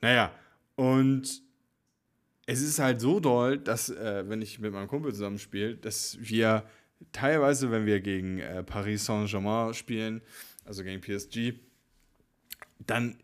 Naja, 0.00 0.32
und 0.76 1.42
es 2.46 2.62
ist 2.62 2.78
halt 2.78 3.00
so 3.00 3.20
doll, 3.20 3.58
dass, 3.58 3.90
äh, 3.90 4.24
wenn 4.26 4.40
ich 4.40 4.58
mit 4.58 4.72
meinem 4.72 4.88
Kumpel 4.88 5.12
zusammenspiele, 5.12 5.76
dass 5.76 6.16
wir 6.20 6.64
teilweise, 7.12 7.70
wenn 7.70 7.84
wir 7.84 8.00
gegen 8.00 8.38
äh, 8.38 8.62
Paris 8.62 9.04
Saint-Germain 9.04 9.74
spielen, 9.74 10.22
also 10.64 10.82
gegen 10.82 11.00
PSG, 11.00 11.58
dann 12.86 13.18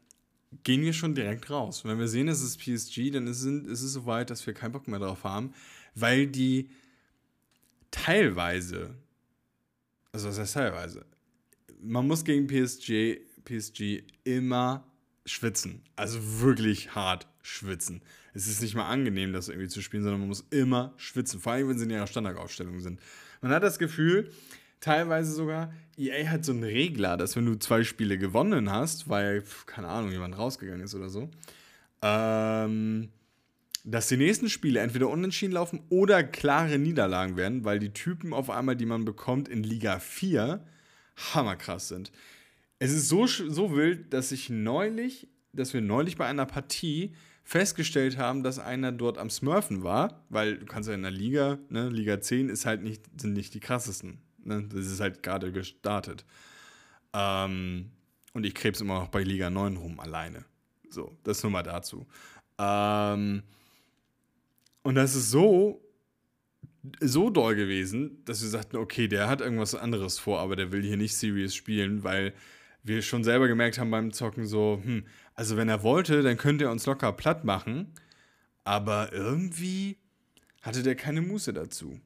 gehen 0.63 0.83
wir 0.83 0.93
schon 0.93 1.15
direkt 1.15 1.51
raus. 1.51 1.85
Wenn 1.85 1.99
wir 1.99 2.09
sehen, 2.09 2.29
es 2.29 2.43
ist 2.43 2.59
PSG, 2.59 3.11
dann 3.13 3.27
ist, 3.27 3.45
ist 3.45 3.83
es 3.83 3.93
so 3.95 4.07
weit, 4.07 4.31
dass 4.31 4.47
wir 4.47 4.55
keinen 4.55 4.73
Bock 4.73 4.89
mehr 4.89 5.01
drauf 5.01 5.25
haben, 5.25 5.55
weil 5.95 6.27
die 6.27 6.69
teilweise, 7.95 8.91
also 10.13 10.29
was 10.29 10.39
heißt 10.39 10.55
teilweise, 10.55 11.07
man 11.81 12.07
muss 12.07 12.25
gegen 12.25 12.47
PSG, 12.47 13.21
PSG 13.45 14.03
immer 14.25 14.85
schwitzen. 15.27 15.83
Also 15.97 16.19
wirklich 16.41 16.95
hart 16.95 17.27
schwitzen. 17.43 18.03
Es 18.33 18.49
ist 18.49 18.63
nicht 18.63 18.75
mal 18.75 18.89
angenehm, 18.89 19.33
das 19.33 19.49
irgendwie 19.49 19.69
zu 19.69 19.81
spielen, 19.81 20.03
sondern 20.03 20.21
man 20.21 20.29
muss 20.29 20.45
immer 20.51 20.93
schwitzen. 20.97 21.41
Vor 21.41 21.53
allem, 21.53 21.69
wenn 21.69 21.79
sie 21.79 21.85
in 21.85 21.91
ihrer 21.91 22.07
Standardaufstellung 22.07 22.81
sind. 22.81 23.01
Man 23.41 23.53
hat 23.53 23.63
das 23.63 23.79
Gefühl, 23.79 24.33
teilweise 24.81 25.33
sogar, 25.33 25.73
EA 25.97 26.29
hat 26.31 26.45
so 26.45 26.53
einen 26.53 26.65
Regler, 26.65 27.17
dass 27.17 27.37
wenn 27.37 27.47
du 27.47 27.55
zwei 27.57 27.85
Spiele 27.85 28.19
gewonnen 28.19 28.71
hast, 28.71 29.09
weil, 29.09 29.45
keine 29.67 29.89
Ahnung, 29.89 30.11
jemand 30.11 30.37
rausgegangen 30.37 30.83
ist 30.83 30.95
oder 30.95 31.09
so, 31.09 31.31
ähm, 32.03 33.11
dass 33.85 34.09
die 34.09 34.17
nächsten 34.17 34.49
Spiele 34.49 34.81
entweder 34.81 35.09
unentschieden 35.09 35.53
laufen 35.53 35.83
oder 35.91 36.25
klare 36.25 36.79
Niederlagen 36.79 37.37
werden, 37.37 37.65
weil 37.65 37.79
die 37.79 37.93
Typen 37.93 38.33
auf 38.33 38.49
einmal, 38.49 38.77
die 38.77 38.87
man 38.87 39.05
bekommt 39.05 39.47
in 39.47 39.63
Liga 39.63 39.99
4, 39.99 40.65
hammerkrass 41.35 41.89
sind. 41.89 42.11
Es 42.79 42.93
ist 42.93 43.09
so, 43.09 43.27
so 43.27 43.77
wild, 43.77 44.13
dass 44.13 44.33
ich 44.33 44.49
neulich, 44.49 45.29
dass 45.53 45.75
wir 45.75 45.83
neulich 45.83 46.17
bei 46.17 46.27
einer 46.27 46.47
Partie 46.47 47.15
festgestellt 47.45 48.17
haben, 48.17 48.43
dass 48.43 48.59
einer 48.59 48.91
dort 48.91 49.19
am 49.19 49.29
Smurfen 49.29 49.83
war, 49.83 50.25
weil 50.31 50.59
du 50.59 50.67
kannst 50.67 50.89
ja 50.89 50.95
in 50.95 51.03
der 51.03 51.11
Liga, 51.11 51.59
ne, 51.69 51.91
Liga 51.91 52.21
10 52.21 52.49
ist 52.49 52.65
halt 52.65 52.83
nicht, 52.83 53.05
sind 53.21 53.35
nicht 53.35 53.53
die 53.53 53.61
krassesten. 53.61 54.19
Ne? 54.43 54.67
Das 54.73 54.87
ist 54.87 55.01
halt 55.01 55.23
gerade 55.23 55.53
gestartet. 55.53 56.25
Ähm, 57.13 57.91
und 58.33 58.47
ich 58.47 58.55
krebs 58.55 58.81
immer 58.81 59.01
noch 59.01 59.09
bei 59.09 59.23
Liga 59.23 59.51
9 59.51 59.77
rum, 59.77 60.01
alleine. 60.01 60.47
So, 60.89 61.17
das 61.23 61.43
nur 61.43 61.53
mal 61.53 61.63
dazu. 61.63 62.07
Ähm, 62.59 63.43
und 64.85 64.95
das 64.95 65.15
ist 65.15 65.31
so, 65.31 65.83
so 67.01 67.31
doll 67.31 67.57
gewesen, 67.57 68.23
dass 68.27 68.43
wir 68.43 68.51
sagten, 68.51 68.77
okay, 68.77 69.09
der 69.09 69.29
hat 69.29 69.41
irgendwas 69.41 69.75
anderes 69.75 70.19
vor, 70.19 70.39
aber 70.41 70.55
der 70.57 70.71
will 70.71 70.83
hier 70.83 70.99
nicht 70.99 71.17
serious 71.17 71.55
spielen, 71.55 72.05
weil 72.05 72.35
wir 72.83 73.01
schon 73.01 73.25
selber 73.25 73.49
gemerkt 73.49 73.79
haben 73.79 73.91
beim 73.91 74.13
Zocken 74.13 74.47
so, 74.47 74.81
hm, 74.85 75.05
also 75.35 75.57
wenn 75.57 75.71
er 75.71 75.83
wollte, 75.83 76.23
dann 76.23 76.37
könnte 76.37 76.65
er 76.65 76.71
uns 76.71 76.85
locker 76.85 77.13
platt 77.13 77.45
machen, 77.45 77.95
aber 78.63 79.13
irgendwie 79.13 79.97
hatte 80.61 80.83
der 80.83 80.95
keine 80.95 81.23
Muße 81.23 81.55
dazu. 81.55 81.99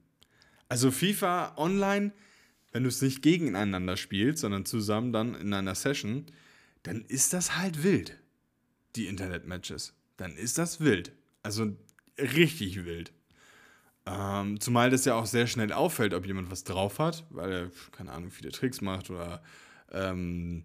Also 0.68 0.92
FIFA 0.92 1.56
online, 1.56 2.12
wenn 2.70 2.84
du 2.84 2.88
es 2.88 3.02
nicht 3.02 3.22
gegeneinander 3.22 3.96
spielst, 3.96 4.42
sondern 4.42 4.66
zusammen 4.66 5.12
dann 5.12 5.34
in 5.34 5.52
einer 5.52 5.74
Session, 5.74 6.26
dann 6.84 7.04
ist 7.06 7.32
das 7.32 7.56
halt 7.56 7.82
wild, 7.82 8.16
die 8.94 9.06
Internet-Matches. 9.06 9.94
Dann 10.16 10.36
ist 10.36 10.58
das 10.58 10.80
wild. 10.80 11.12
Also 11.42 11.76
richtig 12.18 12.84
wild. 12.84 13.12
Ähm, 14.06 14.60
zumal 14.60 14.90
das 14.90 15.04
ja 15.04 15.14
auch 15.14 15.26
sehr 15.26 15.46
schnell 15.46 15.72
auffällt, 15.72 16.14
ob 16.14 16.26
jemand 16.26 16.50
was 16.50 16.64
drauf 16.64 16.98
hat, 16.98 17.24
weil 17.30 17.52
er, 17.52 17.70
keine 17.92 18.12
Ahnung, 18.12 18.30
viele 18.30 18.50
Tricks 18.50 18.80
macht 18.80 19.10
oder. 19.10 19.42
Ähm, 19.92 20.64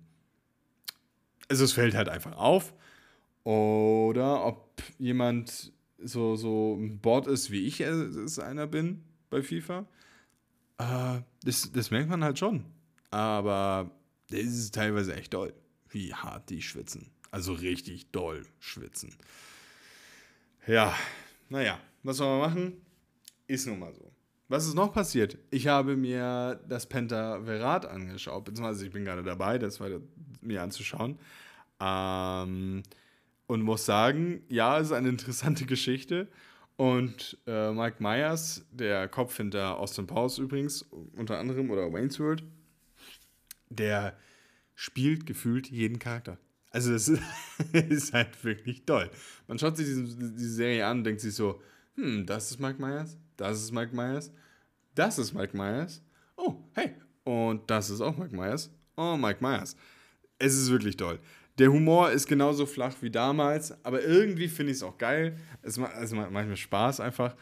also 1.50 1.66
es 1.66 1.74
fällt 1.74 1.94
halt 1.94 2.10
einfach 2.10 2.38
auf. 2.38 2.74
Oder 3.44 4.46
ob 4.46 4.82
jemand 4.98 5.74
so, 5.98 6.36
so 6.36 6.76
ein 6.76 7.00
Board 7.00 7.28
ist, 7.28 7.52
wie 7.52 7.66
ich 7.66 7.82
es 7.82 8.40
einer 8.40 8.68
bin 8.68 9.04
bei 9.30 9.42
FIFA. 9.42 9.86
Äh, 10.78 11.22
das, 11.44 11.72
das 11.72 11.92
merkt 11.92 12.10
man 12.10 12.24
halt 12.24 12.40
schon. 12.40 12.66
Aber 13.12 13.92
es 14.32 14.58
ist 14.58 14.74
teilweise 14.74 15.16
echt 15.16 15.34
doll, 15.34 15.54
wie 15.90 16.14
hart 16.14 16.50
die 16.50 16.62
schwitzen. 16.62 17.12
Also 17.32 17.54
richtig 17.54 18.12
doll 18.12 18.46
schwitzen. 18.60 19.16
Ja, 20.66 20.96
naja, 21.54 21.80
was 22.02 22.18
soll 22.18 22.40
man 22.40 22.50
machen? 22.50 22.82
Ist 23.46 23.68
nun 23.68 23.78
mal 23.78 23.94
so. 23.94 24.12
Was 24.48 24.66
ist 24.66 24.74
noch 24.74 24.92
passiert? 24.92 25.38
Ich 25.52 25.68
habe 25.68 25.96
mir 25.96 26.60
das 26.68 26.88
Pentaverat 26.88 27.86
angeschaut, 27.86 28.46
beziehungsweise 28.46 28.88
ich 28.88 28.92
bin 28.92 29.06
gerade 29.06 29.22
dabei, 29.22 29.60
das 29.60 29.80
mir 30.42 30.64
anzuschauen. 30.64 31.20
Ähm, 31.80 32.82
und 33.46 33.62
muss 33.62 33.86
sagen, 33.86 34.42
ja, 34.50 34.80
es 34.80 34.88
ist 34.88 34.94
eine 34.94 35.10
interessante 35.10 35.66
Geschichte. 35.68 36.28
Und 36.76 37.38
äh, 37.46 37.72
Mike 37.72 37.98
Myers, 38.00 38.66
der 38.72 39.08
Kopf 39.08 39.38
hinter 39.38 39.78
Austin 39.78 40.08
Powers 40.08 40.40
übrigens, 40.40 40.82
unter 41.16 41.38
anderem, 41.38 41.70
oder 41.70 41.94
Wayne's 41.94 42.20
World, 42.20 42.44
der 43.70 44.18
spielt 44.74 45.28
gefühlt 45.28 45.70
jeden 45.70 46.00
Charakter. 46.00 46.40
Also 46.74 46.92
das 46.92 47.08
ist, 47.72 48.14
halt 48.14 48.44
wirklich 48.44 48.84
toll. 48.84 49.10
Man 49.48 49.60
schaut 49.60 49.78
sich 49.78 49.86
diese, 49.86 50.04
diese, 50.04 50.50
Serie 50.50 50.86
an 50.86 50.98
und 50.98 51.04
denkt 51.04 51.22
sich 51.22 51.36
so, 51.36 51.62
hm, 51.96 52.26
das 52.26 52.50
ist 52.50 52.60
Mike 52.60 52.82
Myers, 52.82 53.16
das 53.38 53.62
ist 53.62 53.72
Mike 53.72 53.96
Myers, 53.96 54.32
das 54.96 55.20
ist 55.20 55.34
Mike 55.34 55.56
Myers, 55.56 56.02
oh, 56.36 56.56
hey, 56.74 56.96
und 57.24 57.70
das 57.70 57.92
ist 57.92 58.02
auch 58.02 58.18
Mike 58.18 58.36
Myers, 58.36 58.72
oh, 58.98 59.16
Mike 59.16 59.38
Myers. 59.40 59.78
Es 60.40 60.58
ist 60.58 60.72
wirklich 60.72 60.98
toll. 60.98 61.20
Der 61.60 61.72
Humor 61.72 62.10
ist 62.10 62.28
genauso 62.28 62.66
flach 62.66 62.96
wie 63.02 63.12
damals, 63.12 63.72
aber 63.86 64.02
irgendwie 64.02 64.48
finde 64.48 64.72
ich 64.72 64.78
es 64.78 64.84
auch 64.84 64.98
geil. 64.98 65.38
Es 65.62 65.78
macht, 65.78 65.94
also 65.94 66.16
macht 66.16 66.48
mir 66.48 66.58
Spaß 66.58 67.00
einfach. 67.00 67.36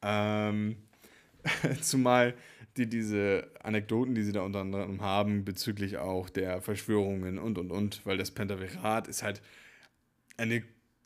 Ähm, 0.00 0.76
zumal 1.82 2.34
die 2.80 2.88
diese 2.88 3.48
Anekdoten, 3.62 4.14
die 4.14 4.22
sie 4.22 4.32
da 4.32 4.42
unter 4.42 4.60
anderem 4.60 5.00
haben, 5.02 5.44
bezüglich 5.44 5.98
auch 5.98 6.30
der 6.30 6.62
Verschwörungen 6.62 7.38
und 7.38 7.58
und 7.58 7.70
und, 7.70 8.04
weil 8.04 8.16
das 8.16 8.30
Pentaverat 8.30 9.06
ist 9.06 9.22
halt 9.22 9.42
eine 10.36 10.62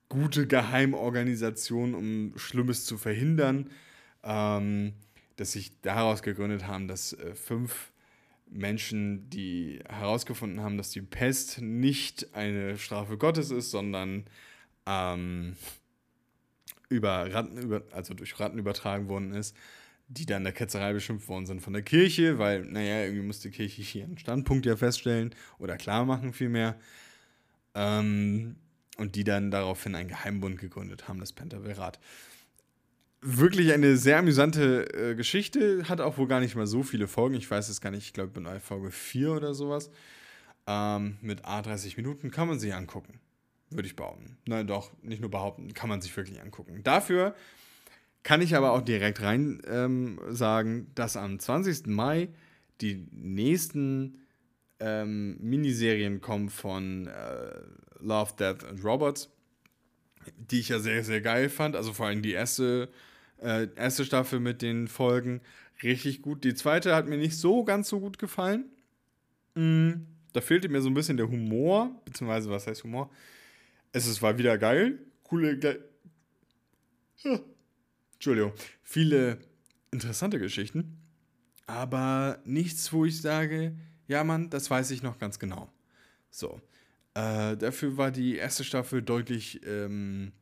gute 0.09 0.47
Geheimorganisation, 0.47 1.95
um 1.95 2.33
Schlimmes 2.37 2.85
zu 2.85 2.97
verhindern, 2.97 3.71
ähm, 4.23 4.93
dass 5.37 5.53
sich 5.53 5.81
daraus 5.81 6.23
gegründet 6.23 6.67
haben, 6.67 6.87
dass 6.87 7.13
äh, 7.15 7.35
fünf 7.35 7.91
Menschen, 8.47 9.29
die 9.31 9.81
herausgefunden 9.89 10.61
haben, 10.61 10.77
dass 10.77 10.91
die 10.91 11.03
Pest 11.03 11.61
nicht 11.61 12.35
eine 12.35 12.79
Strafe 12.79 13.19
Gottes 13.19 13.51
ist, 13.51 13.73
sondern 13.73 14.25
ähm, 14.87 15.57
über 16.89 17.33
Ratten, 17.33 17.59
über, 17.59 17.83
also 17.91 18.15
durch 18.15 18.39
Ratten 18.39 18.59
übertragen 18.59 19.09
worden 19.09 19.35
ist, 19.35 19.57
die 20.09 20.27
dann 20.27 20.45
der 20.45 20.53
Ketzerei 20.53 20.93
beschimpft 20.93 21.29
worden 21.29 21.47
sind 21.47 21.61
von 21.61 21.73
der 21.73 21.83
Kirche, 21.83 22.39
weil, 22.39 22.65
naja, 22.65 23.05
irgendwie 23.05 23.27
muss 23.27 23.41
die 23.41 23.51
Kirche 23.51 23.83
hier 23.83 24.05
einen 24.05 24.19
Standpunkt 24.19 24.67
ja 24.67 24.77
feststellen 24.77 25.35
oder 25.59 25.77
klar 25.77 26.05
machen 26.05 26.33
vielmehr. 26.33 26.79
Ähm, 27.75 28.57
und 28.97 29.17
die 29.17 29.25
dann 29.25 29.51
daraufhin 29.51 29.95
einen 29.95 30.09
Geheimbund 30.09 30.61
gegründet 30.61 31.09
haben, 31.09 31.19
das 31.19 31.33
Pentaverat. 31.33 31.99
Wirklich 33.21 33.73
eine 33.73 33.97
sehr 33.97 34.19
amüsante 34.19 34.85
äh, 34.95 35.15
Geschichte, 35.15 35.89
hat 35.89 36.01
auch 36.01 36.19
wohl 36.19 36.29
gar 36.29 36.41
nicht 36.41 36.55
mal 36.55 36.67
so 36.67 36.83
viele 36.83 37.09
Folgen. 37.09 37.35
Ich 37.35 37.51
weiß 37.51 37.69
es 37.71 37.81
gar 37.81 37.91
nicht, 37.91 38.05
ich 38.05 38.13
glaube, 38.13 38.41
bei 38.41 38.61
Folge 38.61 38.91
4 38.91 39.33
oder 39.33 39.55
sowas. 39.55 39.91
Ähm, 40.67 41.17
mit 41.23 41.45
A30 41.45 41.97
Minuten 41.97 42.31
kann 42.31 42.47
man 42.47 42.61
sich 42.61 42.75
angucken, 42.75 43.19
würde 43.71 43.89
ich 43.89 43.97
behaupten. 43.97 44.37
Nein, 44.47 44.67
doch, 44.67 44.93
nicht 45.03 45.21
nur 45.21 45.31
behaupten, 45.31 45.75
kann 45.75 45.89
man 45.89 46.01
sich 46.01 46.17
wirklich 46.17 46.41
angucken. 46.41 46.83
Dafür 46.85 47.35
kann 48.25 48.41
ich 48.41 48.57
aber 48.57 48.73
auch 48.73 48.81
direkt 48.81 49.23
rein 49.23 49.61
ähm, 49.69 50.19
sagen, 50.31 50.91
dass 50.95 51.17
am 51.17 51.39
20. 51.39 51.87
Mai 51.87 52.31
die 52.81 53.07
nächsten 53.13 54.19
ähm, 54.81 55.37
Miniserien 55.41 56.21
kommen 56.21 56.49
von 56.49 57.07
äh, 57.07 57.61
Love, 58.01 58.33
Death 58.39 58.65
and 58.65 58.83
Robots, 58.83 59.31
die 60.37 60.61
ich 60.61 60.71
ja 60.71 60.79
sehr, 60.79 61.05
sehr 61.05 61.21
geil 61.21 61.49
fand. 61.51 61.77
Also 61.77 61.93
vor 61.93 62.07
allem 62.07 62.23
die 62.23 62.33
erste, 62.33 62.89
äh, 63.43 63.69
erste 63.77 64.05
Staffel 64.05 64.41
mit 64.41 64.63
den 64.63 64.89
Folgen 64.89 65.43
richtig 65.83 66.23
gut. 66.23 66.45
Die 66.45 66.55
zweite 66.55 66.95
hat 66.95 67.07
mir 67.07 67.19
nicht 67.19 67.37
so 67.37 67.63
ganz 67.63 67.89
so 67.89 68.01
gut 68.01 68.19
gefallen. 68.19 68.65
Mm, 69.55 70.07
da 70.33 70.41
fehlte 70.41 70.71
mir 70.71 70.81
so 70.81 70.89
ein 70.89 70.95
bisschen 70.95 71.19
der 71.19 71.29
Humor, 71.29 71.91
beziehungsweise 72.07 72.51
was 72.51 72.67
heißt 72.67 72.85
Humor? 72.85 73.11
Es 73.93 74.07
ist, 74.07 74.23
war 74.23 74.39
wieder 74.39 74.57
geil, 74.59 74.99
coole, 75.23 75.59
ge 75.59 75.79
Entschuldigung, 78.25 78.55
viele 78.83 79.37
interessante 79.91 80.39
Geschichten, 80.39 80.97
aber 81.67 82.39
nichts, 82.47 82.91
wo 82.91 83.05
ich 83.05 83.21
sage, 83.21 83.77
ja 84.09 84.25
Mann, 84.25 84.49
das 84.49 84.71
weiß 84.71 84.93
ich 84.93 85.03
noch 85.03 85.19
ganz 85.19 85.39
genau. 85.39 85.71
So, 86.31 86.59
äh, 87.13 87.55
dafür 87.55 87.99
war 87.99 88.11
die 88.11 88.37
erste 88.37 88.65
Staffel 88.65 89.03
deutlich 89.03 89.61
ähm, 89.67 90.33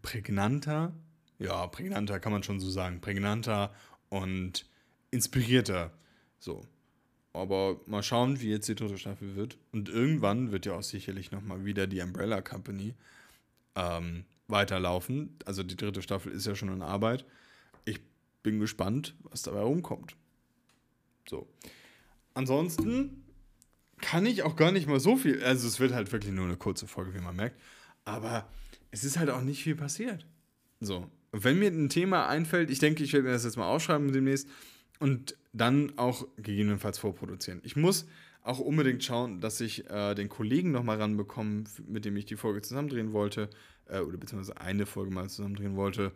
prägnanter, 0.00 0.94
ja, 1.40 1.66
prägnanter 1.66 2.20
kann 2.20 2.30
man 2.30 2.44
schon 2.44 2.60
so 2.60 2.70
sagen, 2.70 3.00
prägnanter 3.00 3.74
und 4.08 4.64
inspirierter, 5.10 5.90
so. 6.38 6.62
Aber 7.32 7.80
mal 7.86 8.04
schauen, 8.04 8.40
wie 8.40 8.50
jetzt 8.50 8.68
die 8.68 8.76
dritte 8.76 8.96
Staffel 8.96 9.34
wird. 9.34 9.58
Und 9.72 9.88
irgendwann 9.88 10.52
wird 10.52 10.66
ja 10.66 10.74
auch 10.74 10.84
sicherlich 10.84 11.32
nochmal 11.32 11.64
wieder 11.64 11.88
die 11.88 12.00
Umbrella 12.00 12.42
Company 12.42 12.94
ähm, 13.74 14.24
weiterlaufen. 14.48 15.36
Also 15.44 15.62
die 15.62 15.76
dritte 15.76 16.02
Staffel 16.02 16.32
ist 16.32 16.46
ja 16.46 16.54
schon 16.54 16.72
in 16.72 16.82
Arbeit. 16.82 17.24
Ich 17.84 18.00
bin 18.42 18.58
gespannt, 18.58 19.14
was 19.22 19.42
dabei 19.42 19.60
rumkommt. 19.60 20.16
So. 21.28 21.46
Ansonsten 22.34 23.24
kann 24.00 24.26
ich 24.26 24.42
auch 24.42 24.56
gar 24.56 24.72
nicht 24.72 24.86
mal 24.86 25.00
so 25.00 25.16
viel. 25.16 25.42
Also 25.42 25.68
es 25.68 25.80
wird 25.80 25.92
halt 25.92 26.10
wirklich 26.12 26.32
nur 26.32 26.46
eine 26.46 26.56
kurze 26.56 26.86
Folge, 26.86 27.14
wie 27.14 27.20
man 27.20 27.36
merkt. 27.36 27.60
Aber 28.04 28.48
es 28.90 29.04
ist 29.04 29.18
halt 29.18 29.30
auch 29.30 29.42
nicht 29.42 29.62
viel 29.62 29.76
passiert. 29.76 30.26
So. 30.80 31.08
Wenn 31.32 31.58
mir 31.58 31.70
ein 31.70 31.90
Thema 31.90 32.26
einfällt, 32.26 32.70
ich 32.70 32.78
denke, 32.78 33.04
ich 33.04 33.12
werde 33.12 33.26
mir 33.26 33.32
das 33.32 33.44
jetzt 33.44 33.58
mal 33.58 33.68
aufschreiben 33.68 34.12
demnächst 34.12 34.48
und 34.98 35.36
dann 35.52 35.92
auch 35.98 36.26
gegebenenfalls 36.36 36.98
vorproduzieren. 36.98 37.60
Ich 37.64 37.76
muss 37.76 38.06
auch 38.42 38.60
unbedingt 38.60 39.04
schauen, 39.04 39.40
dass 39.40 39.60
ich 39.60 39.90
äh, 39.90 40.14
den 40.14 40.30
Kollegen 40.30 40.70
nochmal 40.70 40.98
ranbekomme, 40.98 41.64
mit 41.86 42.06
dem 42.06 42.16
ich 42.16 42.24
die 42.24 42.36
Folge 42.36 42.62
zusammendrehen 42.62 43.12
wollte, 43.12 43.50
äh, 43.88 44.00
oder 44.00 44.16
beziehungsweise 44.16 44.60
eine 44.60 44.86
Folge 44.86 45.10
mal 45.10 45.28
zusammendrehen 45.28 45.76
wollte, 45.76 46.12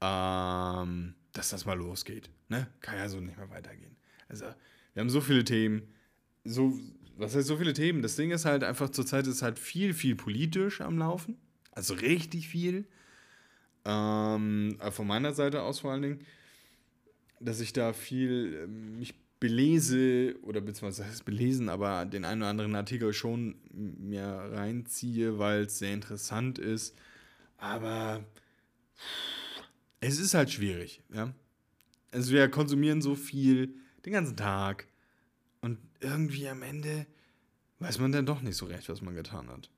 ähm, 0.00 1.14
dass 1.32 1.50
das 1.50 1.64
mal 1.66 1.78
losgeht. 1.78 2.30
Ne? 2.48 2.68
Kann 2.80 2.96
ja 2.96 3.08
so 3.08 3.20
nicht 3.20 3.36
mehr 3.36 3.50
weitergehen. 3.50 3.96
Also, 4.28 4.46
wir 4.94 5.00
haben 5.00 5.10
so 5.10 5.20
viele 5.20 5.44
Themen, 5.44 5.82
so, 6.44 6.78
was 7.16 7.34
heißt 7.34 7.46
so 7.48 7.56
viele 7.56 7.72
Themen? 7.72 8.02
Das 8.02 8.16
Ding 8.16 8.30
ist 8.30 8.44
halt 8.44 8.64
einfach, 8.64 8.90
zurzeit 8.90 9.26
ist 9.26 9.42
halt 9.42 9.58
viel, 9.58 9.94
viel 9.94 10.16
politisch 10.16 10.80
am 10.80 10.98
Laufen. 10.98 11.36
Also 11.72 11.94
richtig 11.94 12.48
viel. 12.48 12.86
Ähm, 13.84 14.76
äh, 14.80 14.90
von 14.90 15.06
meiner 15.06 15.32
Seite 15.32 15.62
aus 15.62 15.80
vor 15.80 15.92
allen 15.92 16.02
Dingen, 16.02 16.26
dass 17.40 17.60
ich 17.60 17.72
da 17.72 17.92
viel 17.92 18.64
äh, 18.64 18.66
mich 18.66 19.14
belese 19.40 20.36
oder 20.42 20.60
beziehungsweise 20.60 21.08
das 21.08 21.22
belesen, 21.22 21.70
aber 21.70 22.04
den 22.04 22.24
einen 22.24 22.42
oder 22.42 22.50
anderen 22.50 22.74
Artikel 22.76 23.12
schon 23.14 23.56
mir 23.72 24.26
reinziehe, 24.26 25.38
weil 25.38 25.62
es 25.62 25.78
sehr 25.78 25.94
interessant 25.94 26.58
ist. 26.58 26.94
Aber 27.56 28.24
es 30.00 30.20
ist 30.20 30.34
halt 30.34 30.50
schwierig, 30.50 31.02
ja. 31.12 31.34
Also 32.12 32.32
wir 32.32 32.48
konsumieren 32.48 33.00
so 33.00 33.14
viel 33.14 33.74
den 34.04 34.12
ganzen 34.12 34.36
Tag 34.36 34.86
und 35.60 35.78
irgendwie 36.00 36.48
am 36.48 36.62
Ende 36.62 37.06
weiß 37.78 37.98
man 37.98 38.12
dann 38.12 38.26
doch 38.26 38.42
nicht 38.42 38.56
so 38.56 38.66
recht, 38.66 38.88
was 38.88 39.00
man 39.00 39.14
getan 39.14 39.48
hat. 39.48 39.70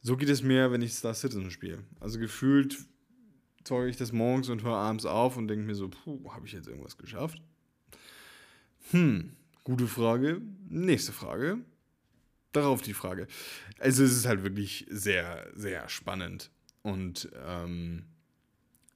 So 0.00 0.16
geht 0.16 0.28
es 0.28 0.42
mir, 0.42 0.70
wenn 0.70 0.82
ich 0.82 0.94
Star 0.94 1.14
Citizen 1.14 1.50
spiele. 1.50 1.84
Also 2.00 2.18
gefühlt 2.18 2.78
zeuge 3.64 3.90
ich 3.90 3.96
das 3.96 4.12
morgens 4.12 4.48
und 4.48 4.62
höre 4.62 4.76
abends 4.76 5.06
auf 5.06 5.36
und 5.36 5.48
denke 5.48 5.66
mir 5.66 5.74
so, 5.74 5.88
puh, 5.88 6.32
habe 6.32 6.46
ich 6.46 6.52
jetzt 6.52 6.68
irgendwas 6.68 6.96
geschafft? 6.96 7.42
Hm, 8.90 9.30
gute 9.62 9.86
Frage. 9.86 10.40
Nächste 10.68 11.12
Frage. 11.12 11.58
Darauf 12.52 12.82
die 12.82 12.94
Frage. 12.94 13.26
Also 13.78 14.04
es 14.04 14.12
ist 14.12 14.26
halt 14.26 14.42
wirklich 14.44 14.86
sehr, 14.88 15.50
sehr 15.54 15.88
spannend 15.88 16.50
und 16.82 17.28
ähm, 17.44 18.04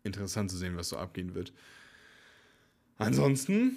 interessant 0.04 0.50
zu 0.50 0.56
sehen, 0.56 0.76
was 0.76 0.90
so 0.90 0.96
abgehen 0.96 1.34
wird. 1.34 1.52
Ansonsten, 2.98 3.76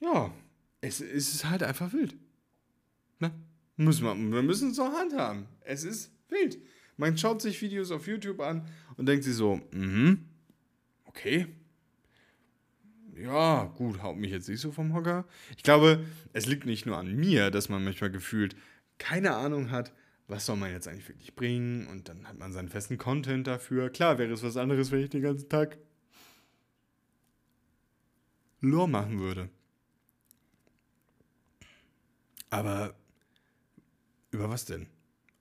ja, 0.00 0.32
es, 0.80 1.00
es 1.00 1.34
ist 1.34 1.44
halt 1.48 1.62
einfach 1.62 1.92
wild. 1.92 2.14
Ne? 3.18 3.32
Müssen 3.76 4.04
wir, 4.04 4.14
wir 4.14 4.42
müssen 4.42 4.70
es 4.70 4.76
zur 4.76 4.92
Hand 4.92 5.14
haben. 5.14 5.46
Es 5.60 5.84
ist 5.84 6.10
wild. 6.28 6.58
Man 6.96 7.16
schaut 7.16 7.40
sich 7.40 7.60
Videos 7.62 7.90
auf 7.90 8.06
YouTube 8.06 8.40
an 8.40 8.66
und 8.96 9.06
denkt 9.06 9.24
sich 9.24 9.34
so, 9.34 9.60
mhm, 9.72 10.28
okay, 11.04 11.46
ja, 13.22 13.64
gut, 13.76 14.02
haut 14.02 14.16
mich 14.16 14.30
jetzt 14.30 14.48
nicht 14.48 14.60
so 14.60 14.72
vom 14.72 14.94
Hocker. 14.94 15.24
Ich 15.56 15.62
glaube, 15.62 16.04
es 16.32 16.46
liegt 16.46 16.66
nicht 16.66 16.86
nur 16.86 16.96
an 16.98 17.14
mir, 17.14 17.50
dass 17.50 17.68
man 17.68 17.84
manchmal 17.84 18.10
gefühlt 18.10 18.56
keine 18.98 19.34
Ahnung 19.34 19.70
hat, 19.70 19.92
was 20.28 20.46
soll 20.46 20.56
man 20.56 20.70
jetzt 20.70 20.88
eigentlich 20.88 21.08
wirklich 21.08 21.34
bringen 21.34 21.86
und 21.88 22.08
dann 22.08 22.26
hat 22.26 22.38
man 22.38 22.52
seinen 22.52 22.68
festen 22.68 22.98
Content 22.98 23.46
dafür. 23.46 23.90
Klar 23.90 24.18
wäre 24.18 24.32
es 24.32 24.42
was 24.42 24.56
anderes, 24.56 24.90
wenn 24.90 25.00
ich 25.00 25.10
den 25.10 25.22
ganzen 25.22 25.48
Tag 25.48 25.78
Lore 28.60 28.88
machen 28.88 29.18
würde. 29.18 29.50
Aber 32.50 32.94
über 34.30 34.48
was 34.48 34.64
denn? 34.64 34.86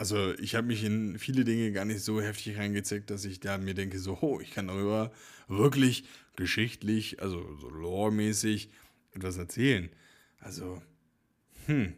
Also 0.01 0.33
ich 0.39 0.55
habe 0.55 0.65
mich 0.65 0.83
in 0.83 1.19
viele 1.19 1.43
Dinge 1.43 1.71
gar 1.71 1.85
nicht 1.85 2.01
so 2.01 2.23
heftig 2.23 2.57
reingezeckt, 2.57 3.11
dass 3.11 3.23
ich 3.23 3.39
da 3.39 3.59
mir 3.59 3.75
denke, 3.75 3.99
so, 3.99 4.17
oh, 4.21 4.39
ich 4.39 4.49
kann 4.49 4.67
darüber 4.67 5.11
wirklich 5.47 6.05
geschichtlich, 6.35 7.21
also 7.21 7.55
so 7.57 7.69
lore-mäßig 7.69 8.71
etwas 9.13 9.37
erzählen. 9.37 9.91
Also, 10.39 10.81
hm. 11.67 11.93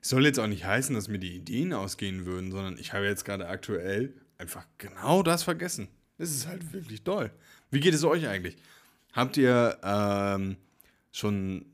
Soll 0.00 0.26
jetzt 0.26 0.40
auch 0.40 0.48
nicht 0.48 0.64
heißen, 0.64 0.96
dass 0.96 1.06
mir 1.06 1.20
die 1.20 1.36
Ideen 1.36 1.72
ausgehen 1.72 2.26
würden, 2.26 2.50
sondern 2.50 2.76
ich 2.76 2.92
habe 2.92 3.04
jetzt 3.06 3.24
gerade 3.24 3.46
aktuell 3.46 4.14
einfach 4.36 4.66
genau 4.76 5.22
das 5.22 5.44
vergessen. 5.44 5.86
Das 6.16 6.30
ist 6.30 6.48
halt 6.48 6.72
wirklich 6.72 7.04
toll. 7.04 7.30
Wie 7.70 7.78
geht 7.78 7.94
es 7.94 8.02
euch 8.02 8.26
eigentlich? 8.26 8.56
Habt 9.12 9.36
ihr 9.36 9.78
ähm, 9.84 10.56
schon, 11.12 11.66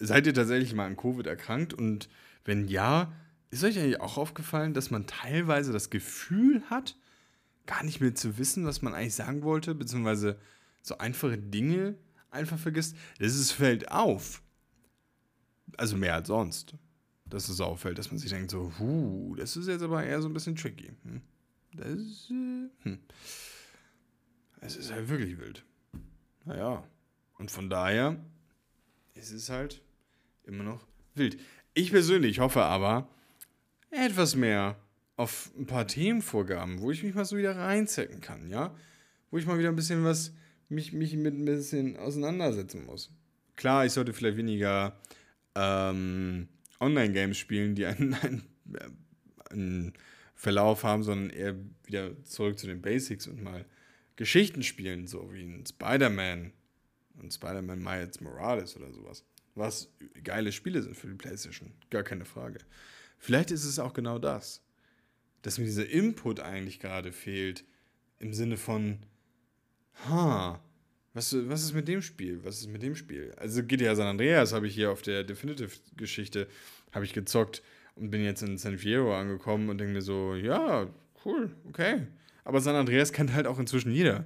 seid 0.00 0.26
ihr 0.26 0.34
tatsächlich 0.34 0.74
mal 0.74 0.86
an 0.86 0.96
Covid 0.96 1.28
erkrankt? 1.28 1.72
Und 1.72 2.08
wenn 2.44 2.66
ja, 2.66 3.12
ist 3.50 3.64
euch 3.64 3.78
eigentlich 3.78 4.00
auch 4.00 4.18
aufgefallen, 4.18 4.74
dass 4.74 4.90
man 4.90 5.06
teilweise 5.06 5.72
das 5.72 5.90
Gefühl 5.90 6.62
hat, 6.68 6.96
gar 7.66 7.84
nicht 7.84 8.00
mehr 8.00 8.14
zu 8.14 8.38
wissen, 8.38 8.64
was 8.66 8.82
man 8.82 8.94
eigentlich 8.94 9.14
sagen 9.14 9.42
wollte, 9.42 9.74
beziehungsweise 9.74 10.38
so 10.82 10.98
einfache 10.98 11.38
Dinge 11.38 11.96
einfach 12.30 12.58
vergisst? 12.58 12.96
Das 13.18 13.34
ist, 13.34 13.52
fällt 13.52 13.90
auf. 13.90 14.42
Also 15.76 15.96
mehr 15.96 16.14
als 16.14 16.28
sonst. 16.28 16.74
Dass 17.26 17.48
es 17.48 17.60
auffällt, 17.60 17.98
dass 17.98 18.10
man 18.10 18.18
sich 18.18 18.30
denkt, 18.30 18.50
so, 18.50 18.72
huh, 18.78 19.34
das 19.36 19.56
ist 19.56 19.68
jetzt 19.68 19.82
aber 19.82 20.02
eher 20.02 20.22
so 20.22 20.28
ein 20.28 20.32
bisschen 20.32 20.56
tricky. 20.56 20.92
Hm? 21.02 21.20
Das 21.72 21.88
ist, 21.88 22.30
äh, 22.30 22.68
hm. 22.82 22.98
Es 24.60 24.76
ist 24.76 24.90
halt 24.90 25.08
wirklich 25.08 25.38
wild. 25.38 25.64
Naja. 26.44 26.82
Und 27.38 27.50
von 27.50 27.68
daher 27.68 28.18
ist 29.14 29.30
es 29.30 29.50
halt 29.50 29.82
immer 30.44 30.64
noch 30.64 30.86
wild. 31.14 31.38
Ich 31.74 31.90
persönlich 31.90 32.40
hoffe 32.40 32.62
aber, 32.62 33.08
etwas 33.90 34.34
mehr 34.34 34.76
auf 35.16 35.50
ein 35.58 35.66
paar 35.66 35.86
Themenvorgaben, 35.86 36.80
wo 36.80 36.90
ich 36.90 37.02
mich 37.02 37.14
mal 37.14 37.24
so 37.24 37.36
wieder 37.36 37.56
reinzecken 37.56 38.20
kann, 38.20 38.48
ja? 38.48 38.74
Wo 39.30 39.38
ich 39.38 39.46
mal 39.46 39.58
wieder 39.58 39.68
ein 39.68 39.76
bisschen 39.76 40.04
was, 40.04 40.32
mich, 40.68 40.92
mich 40.92 41.16
mit 41.16 41.34
ein 41.34 41.44
bisschen 41.44 41.96
auseinandersetzen 41.96 42.86
muss. 42.86 43.10
Klar, 43.56 43.84
ich 43.84 43.92
sollte 43.92 44.12
vielleicht 44.12 44.36
weniger 44.36 44.96
ähm, 45.54 46.48
Online-Games 46.80 47.36
spielen, 47.36 47.74
die 47.74 47.86
einen, 47.86 48.14
einen, 48.22 48.44
einen 49.50 49.92
Verlauf 50.34 50.84
haben, 50.84 51.02
sondern 51.02 51.30
eher 51.30 51.56
wieder 51.84 52.24
zurück 52.24 52.58
zu 52.58 52.68
den 52.68 52.80
Basics 52.80 53.26
und 53.26 53.42
mal 53.42 53.64
Geschichten 54.14 54.62
spielen, 54.62 55.06
so 55.06 55.32
wie 55.32 55.42
ein 55.42 55.64
Spider-Man 55.66 56.52
und 57.20 57.34
Spider-Man 57.34 57.82
Miles 57.82 58.20
Morales 58.20 58.76
oder 58.76 58.92
sowas. 58.92 59.24
Was 59.54 59.92
geile 60.22 60.52
Spiele 60.52 60.82
sind 60.82 60.96
für 60.96 61.08
die 61.08 61.14
PlayStation, 61.14 61.72
gar 61.90 62.04
keine 62.04 62.24
Frage. 62.24 62.60
Vielleicht 63.18 63.50
ist 63.50 63.64
es 63.64 63.78
auch 63.78 63.92
genau 63.92 64.18
das, 64.18 64.62
dass 65.42 65.58
mir 65.58 65.64
dieser 65.64 65.88
Input 65.88 66.40
eigentlich 66.40 66.80
gerade 66.80 67.12
fehlt, 67.12 67.64
im 68.18 68.32
Sinne 68.32 68.56
von, 68.56 68.98
ha, 70.06 70.60
was, 71.14 71.34
was 71.48 71.62
ist 71.62 71.74
mit 71.74 71.88
dem 71.88 72.02
Spiel? 72.02 72.44
Was 72.44 72.58
ist 72.58 72.68
mit 72.68 72.82
dem 72.82 72.94
Spiel? 72.94 73.32
Also 73.36 73.62
GTA 73.64 73.94
San 73.94 74.06
Andreas 74.06 74.52
habe 74.52 74.66
ich 74.66 74.74
hier 74.74 74.90
auf 74.90 75.02
der 75.02 75.24
Definitive-Geschichte, 75.24 76.48
habe 76.92 77.04
ich 77.04 77.12
gezockt 77.12 77.62
und 77.96 78.10
bin 78.10 78.22
jetzt 78.22 78.42
in 78.42 78.58
San 78.58 78.78
Fierro 78.78 79.16
angekommen 79.16 79.68
und 79.68 79.78
denke 79.78 79.94
mir 79.94 80.02
so, 80.02 80.34
ja, 80.34 80.88
cool, 81.24 81.54
okay. 81.68 82.06
Aber 82.44 82.60
San 82.60 82.76
Andreas 82.76 83.12
kennt 83.12 83.32
halt 83.32 83.46
auch 83.46 83.58
inzwischen 83.58 83.90
jeder. 83.90 84.24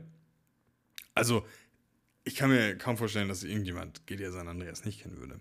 Also, 1.14 1.46
ich 2.24 2.36
kann 2.36 2.50
mir 2.50 2.76
kaum 2.76 2.96
vorstellen, 2.96 3.28
dass 3.28 3.42
irgendjemand 3.42 4.06
GTA 4.06 4.30
San 4.30 4.48
Andreas 4.48 4.84
nicht 4.84 5.02
kennen 5.02 5.18
würde. 5.18 5.40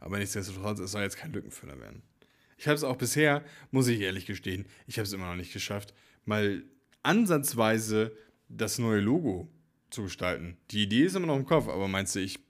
Aber 0.00 0.18
nichtsdestotrotz, 0.18 0.78
es 0.78 0.92
soll 0.92 1.02
jetzt 1.02 1.16
kein 1.16 1.32
Lückenfüller 1.32 1.78
werden. 1.80 2.02
Ich 2.58 2.66
habe 2.66 2.74
es 2.74 2.84
auch 2.84 2.96
bisher, 2.96 3.44
muss 3.70 3.86
ich 3.86 4.00
ehrlich 4.00 4.26
gestehen, 4.26 4.66
ich 4.86 4.98
habe 4.98 5.06
es 5.06 5.12
immer 5.12 5.28
noch 5.28 5.36
nicht 5.36 5.52
geschafft, 5.52 5.94
mal 6.24 6.64
ansatzweise 7.02 8.12
das 8.48 8.78
neue 8.78 9.00
Logo 9.00 9.48
zu 9.90 10.02
gestalten. 10.02 10.56
Die 10.72 10.82
Idee 10.82 11.04
ist 11.04 11.14
immer 11.14 11.28
noch 11.28 11.36
im 11.36 11.46
Kopf, 11.46 11.68
aber 11.68 11.88
meinst 11.88 12.14
du, 12.16 12.20
ich. 12.20 12.40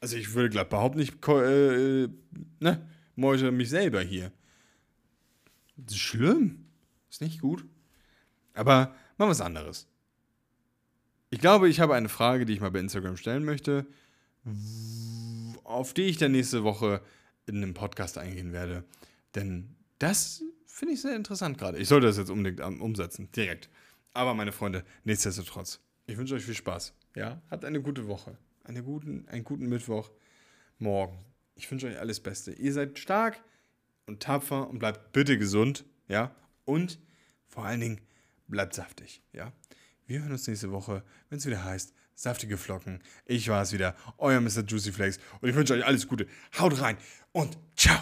Also 0.00 0.16
ich 0.16 0.34
würde 0.34 0.50
glatt 0.50 0.70
behaupten, 0.70 1.00
ich 1.00 1.12
äh, 1.28 2.08
ne, 2.60 2.88
meute 3.14 3.52
mich 3.52 3.70
selber 3.70 4.00
hier. 4.00 4.32
Das 5.76 5.94
ist 5.94 6.00
schlimm. 6.00 6.66
Ist 7.10 7.20
nicht 7.20 7.40
gut. 7.40 7.64
Aber 8.54 8.94
mal 9.16 9.28
was 9.28 9.40
anderes. 9.40 9.86
Ich 11.30 11.38
glaube, 11.38 11.68
ich 11.68 11.80
habe 11.80 11.94
eine 11.94 12.08
Frage, 12.08 12.44
die 12.44 12.52
ich 12.52 12.60
mal 12.60 12.70
bei 12.70 12.80
Instagram 12.80 13.16
stellen 13.16 13.44
möchte, 13.44 13.86
auf 15.64 15.94
die 15.94 16.02
ich 16.02 16.18
dann 16.18 16.32
nächste 16.32 16.64
Woche 16.64 17.00
in 17.46 17.56
einem 17.56 17.74
Podcast 17.74 18.18
eingehen 18.18 18.52
werde. 18.52 18.84
Denn 19.34 19.74
das 19.98 20.42
finde 20.66 20.94
ich 20.94 21.02
sehr 21.02 21.16
interessant 21.16 21.58
gerade. 21.58 21.78
Ich 21.78 21.88
sollte 21.88 22.06
das 22.06 22.16
jetzt 22.16 22.30
unbedingt 22.30 22.60
umsetzen, 22.80 23.30
direkt. 23.32 23.68
Aber 24.14 24.34
meine 24.34 24.52
Freunde, 24.52 24.84
nichtsdestotrotz, 25.04 25.80
ich 26.06 26.16
wünsche 26.16 26.34
euch 26.34 26.44
viel 26.44 26.54
Spaß. 26.54 26.94
Ja, 27.14 27.40
habt 27.50 27.64
eine 27.64 27.80
gute 27.80 28.08
Woche, 28.08 28.36
eine 28.64 28.82
guten, 28.82 29.28
einen 29.28 29.44
guten 29.44 29.68
Mittwoch 29.68 30.10
morgen. 30.78 31.18
Ich 31.54 31.70
wünsche 31.70 31.86
euch 31.86 31.98
alles 31.98 32.20
Beste. 32.20 32.52
Ihr 32.52 32.72
seid 32.72 32.98
stark 32.98 33.42
und 34.06 34.22
tapfer 34.22 34.68
und 34.68 34.78
bleibt 34.78 35.12
bitte 35.12 35.38
gesund. 35.38 35.84
Ja, 36.08 36.34
und 36.64 36.98
vor 37.46 37.64
allen 37.64 37.80
Dingen 37.80 38.00
bleibt 38.48 38.74
saftig. 38.74 39.22
Ja, 39.32 39.52
wir 40.06 40.20
hören 40.20 40.32
uns 40.32 40.46
nächste 40.46 40.72
Woche, 40.72 41.04
wenn 41.28 41.38
es 41.38 41.46
wieder 41.46 41.64
heißt, 41.64 41.94
saftige 42.14 42.56
Flocken. 42.56 43.02
Ich 43.24 43.48
war 43.48 43.62
es 43.62 43.72
wieder, 43.72 43.96
euer 44.18 44.40
Mr. 44.40 44.64
Juicy 44.66 44.92
Flakes 44.92 45.18
und 45.40 45.48
ich 45.48 45.54
wünsche 45.54 45.74
euch 45.74 45.84
alles 45.84 46.08
Gute. 46.08 46.26
Haut 46.58 46.80
rein 46.80 46.96
und 47.32 47.56
ciao. 47.76 47.98